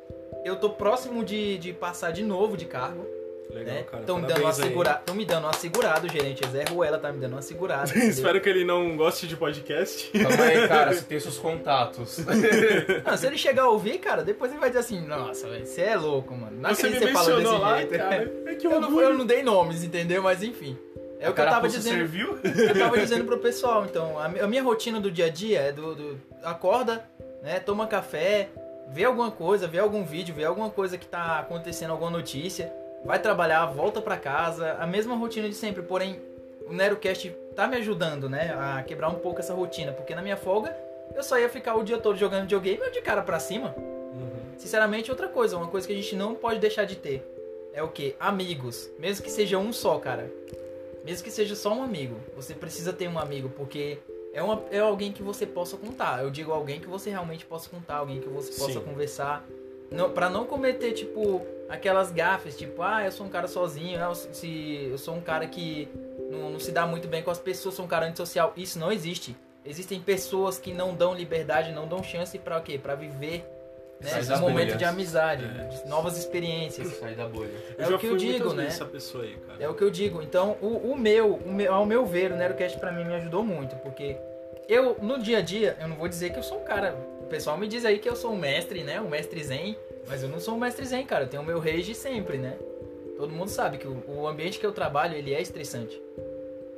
Eu 0.44 0.58
tô 0.58 0.70
próximo 0.70 1.24
de, 1.24 1.58
de 1.58 1.72
passar 1.72 2.12
de 2.12 2.24
novo 2.24 2.58
de 2.58 2.66
cargo, 2.66 3.06
Legal, 3.56 3.74
né? 3.76 3.84
cara. 3.84 4.02
Estão 4.02 4.20
me 4.20 4.28
dando 4.28 4.42
uma 4.42 4.54
segurada, 4.54 5.00
estão 5.00 5.16
me 5.16 5.26
dando 5.26 5.44
uma 5.46 5.54
segurada, 5.54 6.06
o 6.06 6.10
gerente 6.10 6.48
Zé 6.50 6.66
Ruela 6.70 6.98
tá 7.00 7.12
me 7.12 7.20
dando 7.20 7.32
uma 7.34 7.42
segurada. 7.42 7.90
Espero 7.98 8.42
que 8.42 8.50
ele 8.50 8.66
não 8.66 8.98
goste 8.98 9.28
de 9.28 9.38
podcast. 9.38 10.12
Calma 10.12 10.44
aí, 10.44 10.68
cara, 10.68 10.94
você 10.94 11.02
tem 11.04 11.20
seus 11.20 11.38
contatos. 11.38 12.20
Não, 13.06 13.18
se 13.18 13.28
ele 13.28 13.38
chegar 13.38 13.64
a 13.64 13.70
ouvir, 13.70 13.98
cara, 14.00 14.24
depois 14.24 14.52
ele 14.52 14.60
vai 14.60 14.70
dizer 14.70 14.80
assim, 14.82 15.00
nossa, 15.06 15.48
velho, 15.48 15.66
você 15.66 15.82
é 15.82 15.96
louco, 15.96 16.36
mano. 16.36 16.58
Não 16.60 16.70
Você 16.74 16.90
me 16.90 17.00
você 17.00 17.08
falou 17.12 17.40
desse 17.40 17.52
lá, 17.54 17.78
jeito. 17.78 17.98
cara. 17.98 18.34
É 18.48 18.56
que 18.56 18.68
Eu 18.68 18.82
não, 18.82 19.02
eu 19.02 19.14
não 19.18 19.26
dei 19.26 19.42
nomes, 19.42 19.84
entendeu? 19.84 20.22
Mas 20.22 20.44
enfim. 20.44 20.78
É 21.20 21.30
o 21.30 21.34
que 21.34 21.42
eu 21.42 21.46
tava 21.46 21.68
dizendo. 21.70 21.96
serviu? 21.96 22.38
eu 22.44 22.78
tava 22.78 22.98
dizendo 22.98 23.24
pro 23.26 23.40
pessoal, 23.40 23.86
então, 23.86 24.20
a 24.20 24.48
minha 24.48 24.62
rotina 24.62 25.00
do 25.00 25.10
dia 25.10 25.26
a 25.26 25.30
dia 25.30 25.60
é 25.62 25.72
do, 25.72 25.96
do- 25.96 26.22
acorda, 26.44 27.06
né, 27.42 27.60
toma 27.60 27.88
café, 27.88 28.50
vê 28.90 29.06
alguma 29.06 29.32
coisa, 29.32 29.66
vê 29.66 29.80
algum 29.80 30.04
vídeo, 30.04 30.36
vê 30.36 30.44
alguma 30.44 30.70
coisa 30.70 30.98
que 30.98 31.08
tá 31.08 31.40
acontecendo, 31.40 31.92
alguma 31.92 32.12
notícia, 32.12 32.72
vai 33.06 33.20
trabalhar, 33.20 33.66
volta 33.68 34.02
pra 34.02 34.18
casa, 34.18 34.74
a 34.74 34.88
mesma 34.88 35.16
rotina 35.16 35.48
de 35.48 35.56
sempre, 35.56 35.84
porém 35.84 36.20
o 36.68 36.74
Nerocast 36.74 37.30
tá 37.56 37.68
me 37.68 37.78
ajudando, 37.78 38.28
né, 38.28 38.54
a 38.58 38.84
quebrar 38.84 39.10
um 39.10 39.16
pouco 39.16 39.40
essa 39.40 39.54
rotina, 39.54 39.92
porque 39.92 40.16
na 40.16 40.22
minha 40.22 40.36
folga 40.36 40.76
eu 41.16 41.24
só 41.24 41.40
ia 41.40 41.48
ficar 41.48 41.76
o 41.76 41.84
dia 41.84 42.00
todo 42.00 42.18
jogando 42.18 42.42
videogame 42.42 42.82
ou 42.82 42.92
de 42.92 43.02
cara 43.02 43.22
pra 43.22 43.40
cima. 43.40 43.76
Uhum. 43.78 44.58
Sinceramente, 44.58 45.12
outra 45.12 45.28
coisa, 45.28 45.56
uma 45.56 45.68
coisa 45.68 45.86
que 45.86 45.94
a 45.94 45.96
gente 45.96 46.16
não 46.16 46.34
pode 46.34 46.60
deixar 46.60 46.86
de 46.86 46.96
ter 46.96 47.24
é 47.74 47.84
o 47.84 47.90
que? 47.90 48.16
Amigos. 48.20 48.90
Mesmo 48.98 49.24
que 49.24 49.30
seja 49.30 49.58
um 49.58 49.72
só, 49.72 50.00
cara. 50.00 50.32
Mesmo 51.04 51.24
que 51.24 51.32
seja 51.32 51.56
só 51.56 51.74
um 51.74 51.84
amigo. 51.84 52.16
Você 52.36 52.54
precisa 52.54 52.92
ter 52.92 53.08
um 53.08 53.20
amigo, 53.20 53.50
porque 53.50 54.00
é, 54.34 54.42
uma, 54.42 54.64
é 54.72 54.80
alguém 54.80 55.12
que 55.12 55.22
você 55.22 55.46
possa 55.46 55.78
contar. 55.78 56.24
Eu 56.24 56.32
digo 56.32 56.52
alguém 56.52 56.80
que 56.80 56.88
você 56.88 57.10
realmente 57.10 57.46
possa 57.46 57.70
contar, 57.70 57.98
alguém 57.98 58.20
que 58.20 58.30
você 58.30 58.52
possa 58.58 58.80
Sim. 58.80 58.86
conversar. 58.86 59.46
Não, 59.92 60.10
pra 60.10 60.30
não 60.30 60.46
cometer, 60.46 60.92
tipo, 60.94 61.42
aquelas 61.70 62.12
gafes, 62.12 62.58
tipo, 62.58 62.82
ah, 62.82 63.06
eu 63.06 63.12
sou 63.12 63.26
um 63.26 63.30
cara 63.30 63.48
sozinho, 63.48 64.00
eu, 64.00 64.16
se, 64.16 64.88
eu 64.92 64.98
sou 64.98 65.16
um 65.16 65.22
cara 65.22 65.48
que 65.48 65.88
não, 66.30 66.52
não 66.52 66.60
se 66.60 66.72
dá 66.72 66.86
muito 66.86 67.08
bem 67.08 67.22
com 67.22 67.32
as 67.32 67.40
pessoas, 67.40 67.76
sou 67.76 67.86
um 67.86 67.88
cara 67.88 68.06
antissocial. 68.06 68.54
Isso 68.58 68.80
não 68.80 68.92
existe. 68.92 69.36
Existem 69.64 70.00
pessoas 70.00 70.60
que 70.60 70.74
não 70.74 70.94
dão 70.94 71.14
liberdade, 71.14 71.72
não 71.72 71.88
dão 71.88 72.04
chance 72.04 72.38
pra 72.38 72.58
o 72.58 72.62
quê? 72.62 72.78
Pra 72.78 72.94
viver 72.94 73.44
né, 74.00 74.20
esse 74.20 74.30
momento 74.36 74.66
bolhas. 74.66 74.78
de 74.78 74.86
amizade, 74.86 75.44
É. 75.44 75.64
de 75.68 75.88
novas 75.88 76.18
experiências. 76.18 76.88
Sair 77.00 77.16
da 77.16 77.28
bolha. 77.28 77.50
É 77.78 77.88
o 77.88 77.98
que 77.98 78.06
eu 78.06 78.18
digo, 78.18 78.54
né? 78.54 78.68
essa 78.68 78.86
pessoa 78.86 79.24
aí, 79.24 79.36
cara. 79.38 79.64
É 79.64 79.68
o 79.68 79.74
que 79.74 79.84
eu 79.84 79.90
digo. 79.90 80.22
Então, 80.22 80.58
o, 80.62 80.92
o 80.92 80.98
meu, 80.98 81.36
o 81.36 81.52
meu, 81.52 81.74
ao 81.74 81.86
meu 81.86 82.06
ver, 82.06 82.32
o 82.32 82.36
Nerocast 82.36 82.78
pra 82.80 82.92
mim 82.92 83.06
me 83.06 83.16
ajudou 83.16 83.44
muito, 83.44 83.76
porque 83.78 84.18
eu, 84.68 84.98
no 85.02 85.18
dia 85.18 85.40
a 85.40 85.42
dia, 85.42 85.78
eu 85.80 85.88
não 85.88 85.96
vou 85.96 86.08
dizer 86.08 86.32
que 86.32 86.38
eu 86.38 86.44
sou 86.44 86.60
um 86.60 86.64
cara. 86.64 86.96
O 87.26 87.28
pessoal 87.28 87.58
me 87.58 87.68
diz 87.68 87.84
aí 87.84 87.98
que 87.98 88.08
eu 88.08 88.16
sou 88.16 88.34
um 88.34 88.38
mestre, 88.38 88.84
né? 88.84 89.02
Um 89.02 89.10
mestre 89.10 89.44
zen, 89.44 89.76
mas 90.08 90.22
eu 90.22 90.30
não 90.30 90.40
sou 90.40 90.54
um 90.54 90.60
mestre 90.60 90.86
zen, 90.86 91.04
cara. 91.04 91.24
Eu 91.24 91.28
tenho 91.28 91.42
o 91.42 91.46
meu 91.46 91.60
rage 91.60 91.96
sempre, 91.96 92.38
né? 92.38 92.56
Todo 93.18 93.34
mundo 93.34 93.50
sabe 93.50 93.80
que 93.80 93.88
o, 93.88 94.28
ambiente 94.28 94.60
que 94.60 94.66
eu 94.66 94.72
trabalho, 94.72 95.18
ele 95.18 95.34
é 95.34 95.42
estressante. 95.42 96.00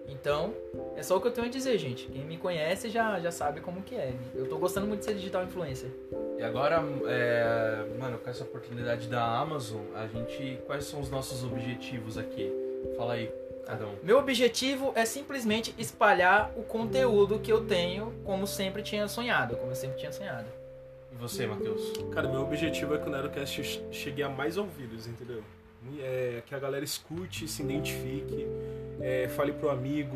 Então, 0.07 0.53
é 0.95 1.03
só 1.03 1.17
o 1.17 1.21
que 1.21 1.27
eu 1.27 1.31
tenho 1.31 1.47
a 1.47 1.49
dizer, 1.49 1.77
gente. 1.77 2.07
Quem 2.07 2.23
me 2.23 2.37
conhece 2.37 2.89
já, 2.89 3.19
já 3.19 3.29
sabe 3.29 3.59
como 3.59 3.81
que 3.81 3.93
é. 3.93 4.13
Eu 4.33 4.47
tô 4.47 4.57
gostando 4.57 4.87
muito 4.87 4.99
de 4.99 5.05
ser 5.05 5.15
digital 5.15 5.43
influencer. 5.43 5.89
E 6.37 6.43
agora, 6.43 6.81
é, 7.07 7.85
mano, 7.99 8.17
com 8.17 8.29
essa 8.29 8.45
oportunidade 8.45 9.09
da 9.09 9.21
Amazon, 9.21 9.81
a 9.95 10.07
gente. 10.07 10.59
Quais 10.65 10.85
são 10.85 11.01
os 11.01 11.09
nossos 11.09 11.43
objetivos 11.43 12.17
aqui? 12.17 12.49
Fala 12.95 13.15
aí. 13.15 13.29
Cada 13.67 13.85
um. 13.85 13.95
Meu 14.01 14.17
objetivo 14.17 14.93
é 14.95 15.05
simplesmente 15.05 15.75
espalhar 15.77 16.51
o 16.55 16.63
conteúdo 16.63 17.37
que 17.39 17.51
eu 17.51 17.65
tenho, 17.65 18.13
como 18.23 18.47
sempre 18.47 18.81
tinha 18.81 19.07
sonhado, 19.07 19.57
como 19.57 19.71
eu 19.71 19.75
sempre 19.75 19.97
tinha 19.97 20.11
sonhado. 20.11 20.47
E 21.11 21.15
você, 21.15 21.45
Matheus? 21.45 21.91
Cara, 22.13 22.29
meu 22.29 22.41
objetivo 22.41 22.95
é 22.95 22.97
que 22.97 23.07
o 23.07 23.11
Nerocast 23.11 23.63
che- 23.63 23.81
chegue 23.91 24.23
a 24.23 24.29
mais 24.29 24.57
ouvidos, 24.57 25.05
entendeu? 25.07 25.43
É, 25.99 26.41
que 26.45 26.55
a 26.55 26.59
galera 26.59 26.83
escute, 26.83 27.47
se 27.47 27.61
identifique, 27.61 28.47
é, 29.01 29.27
fale 29.29 29.51
pro 29.51 29.69
amigo, 29.69 30.15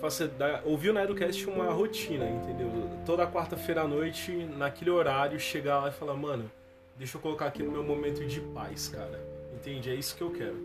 faça 0.00 0.26
da, 0.28 0.60
ouvir 0.64 0.90
o 0.90 0.92
Nerocast 0.92 1.48
uma 1.48 1.70
rotina, 1.72 2.28
entendeu? 2.28 2.70
Toda 3.06 3.26
quarta-feira 3.26 3.82
à 3.82 3.88
noite, 3.88 4.32
naquele 4.56 4.90
horário, 4.90 5.38
chegar 5.38 5.80
lá 5.80 5.88
e 5.88 5.92
falar, 5.92 6.14
mano, 6.14 6.50
deixa 6.96 7.16
eu 7.16 7.20
colocar 7.20 7.46
aqui 7.46 7.62
no 7.62 7.70
meu 7.70 7.82
momento 7.84 8.24
de 8.26 8.40
paz, 8.40 8.88
cara. 8.88 9.20
Entende? 9.54 9.90
É 9.90 9.94
isso 9.94 10.16
que 10.16 10.22
eu 10.22 10.30
quero. 10.30 10.56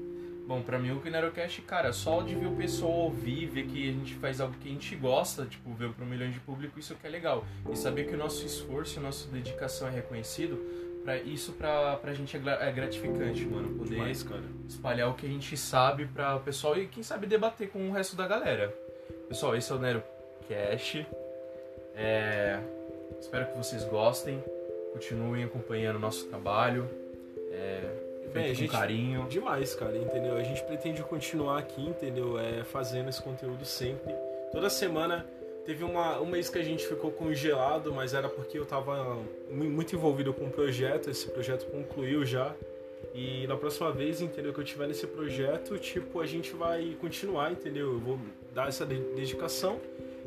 Bom, 0.48 0.62
pra 0.62 0.78
mim 0.78 0.92
o 0.92 1.02
Kinerocast, 1.02 1.60
cara, 1.64 1.92
só 1.92 2.22
de 2.22 2.36
ver 2.36 2.46
o 2.46 2.56
pessoal 2.56 2.92
ouvir, 2.92 3.48
ver 3.48 3.66
que 3.66 3.90
a 3.90 3.92
gente 3.92 4.14
faz 4.16 4.40
algo 4.40 4.54
que 4.60 4.70
a 4.70 4.72
gente 4.72 4.96
gosta, 4.96 5.46
tipo, 5.46 5.74
ver 5.74 5.92
para 5.92 6.06
um 6.06 6.08
milhão 6.08 6.30
de 6.30 6.40
público, 6.40 6.80
isso 6.80 6.94
que 6.96 7.08
é 7.08 7.10
legal. 7.10 7.44
E 7.72 7.76
saber 7.76 8.06
que 8.06 8.14
o 8.14 8.18
nosso 8.18 8.46
esforço, 8.46 9.00
a 9.00 9.02
nossa 9.02 9.28
dedicação 9.30 9.88
é 9.88 9.92
reconhecido, 9.92 10.64
pra, 11.04 11.18
isso 11.18 11.54
pra, 11.54 11.96
pra 11.96 12.14
gente 12.14 12.38
é 12.38 12.40
é 12.40 12.72
gratificante, 12.72 13.44
mano. 13.46 13.70
Poder 13.76 13.96
Demais, 13.96 14.22
cara. 14.22 14.44
espalhar 14.68 15.10
o 15.10 15.16
que 15.16 15.26
a 15.26 15.30
gente 15.30 15.58
sabe 15.58 16.06
pra 16.06 16.36
o 16.36 16.40
pessoal 16.42 16.78
e 16.78 16.86
quem 16.86 17.02
sabe 17.02 17.26
debater 17.26 17.70
com 17.70 17.90
o 17.90 17.92
resto 17.92 18.16
da 18.16 18.28
galera. 18.28 18.72
Pessoal, 19.28 19.56
esse 19.56 19.72
é 19.72 19.76
o 19.76 19.80
NeroCast. 19.80 21.08
É, 21.96 22.60
espero 23.20 23.48
que 23.48 23.58
vocês 23.58 23.84
gostem, 23.86 24.44
continuem 24.94 25.44
acompanhando 25.44 25.96
o 25.96 26.00
nosso 26.00 26.28
trabalho. 26.28 26.88
É, 27.52 28.05
feito 28.44 28.48
a 28.48 28.54
com 28.54 28.60
gente- 28.60 28.72
carinho. 28.72 29.28
Demais, 29.28 29.76
cara, 29.76 29.98
entendeu? 29.98 30.36
A 30.36 30.44
gente 30.44 30.64
pretende 30.64 31.02
continuar 31.04 31.60
aqui, 31.60 31.82
entendeu? 31.82 32.38
É, 32.40 32.64
fazendo 32.64 33.10
esse 33.10 33.22
conteúdo 33.22 33.66
sempre. 33.66 34.14
Toda 34.52 34.70
semana 34.70 35.26
teve 35.66 35.84
uma, 35.84 36.20
um 36.22 36.26
mês 36.28 36.50
que 36.50 36.58
a 36.60 36.64
gente 36.64 36.86
ficou 36.88 37.12
congelado, 37.12 37.92
mas 37.94 38.14
era 38.14 38.30
porque 38.30 38.58
eu 38.58 38.66
tava 38.66 39.16
mu- 39.50 39.64
muito 39.70 39.96
envolvido 39.96 40.34
com 40.34 40.46
o 40.46 40.50
projeto, 40.52 41.10
esse 41.10 41.28
projeto 41.28 41.66
concluiu 41.72 42.26
já. 42.26 42.54
E 43.14 43.48
na 43.48 43.56
próxima 43.56 43.92
vez, 43.92 44.22
entendeu, 44.22 44.54
que 44.54 44.60
eu 44.60 44.64
tiver 44.64 44.88
nesse 44.88 45.08
projeto, 45.08 45.78
tipo, 45.78 46.20
a 46.20 46.26
gente 46.26 46.54
vai 46.54 46.96
continuar, 47.00 47.52
entendeu? 47.52 47.94
Eu 47.94 48.00
vou 48.00 48.20
dar 48.54 48.68
essa 48.68 48.86
de- 48.86 49.00
dedicação. 49.16 49.80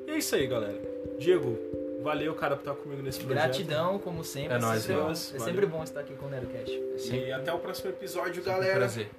E 0.07 0.11
é 0.11 0.19
isso 0.19 0.35
aí, 0.35 0.47
galera. 0.47 0.81
Diego, 1.19 1.59
valeu, 2.03 2.35
cara, 2.35 2.57
por 2.57 2.63
estar 2.71 2.75
comigo 2.83 3.03
nesse 3.03 3.21
projeto. 3.21 3.43
Gratidão, 3.45 3.99
como 3.99 4.23
sempre. 4.25 4.57
É 4.57 4.59
nóis, 4.59 4.83
sempre 4.83 4.95
bom- 4.97 5.03
mano. 5.03 5.13
É 5.13 5.39
sempre 5.39 5.67
bom 5.67 5.83
estar 5.83 6.01
aqui 6.01 6.15
com 6.15 6.27
o 6.27 6.31
NeroCast. 6.31 6.81
E 7.13 7.33
até 7.33 7.53
o 7.53 7.59
próximo 7.59 7.91
episódio, 7.91 8.35
Sempre 8.37 8.51
um 8.51 8.55
galera. 8.55 8.77
prazer. 8.77 9.11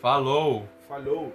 Falou! 0.00 0.68
Falou! 0.88 1.32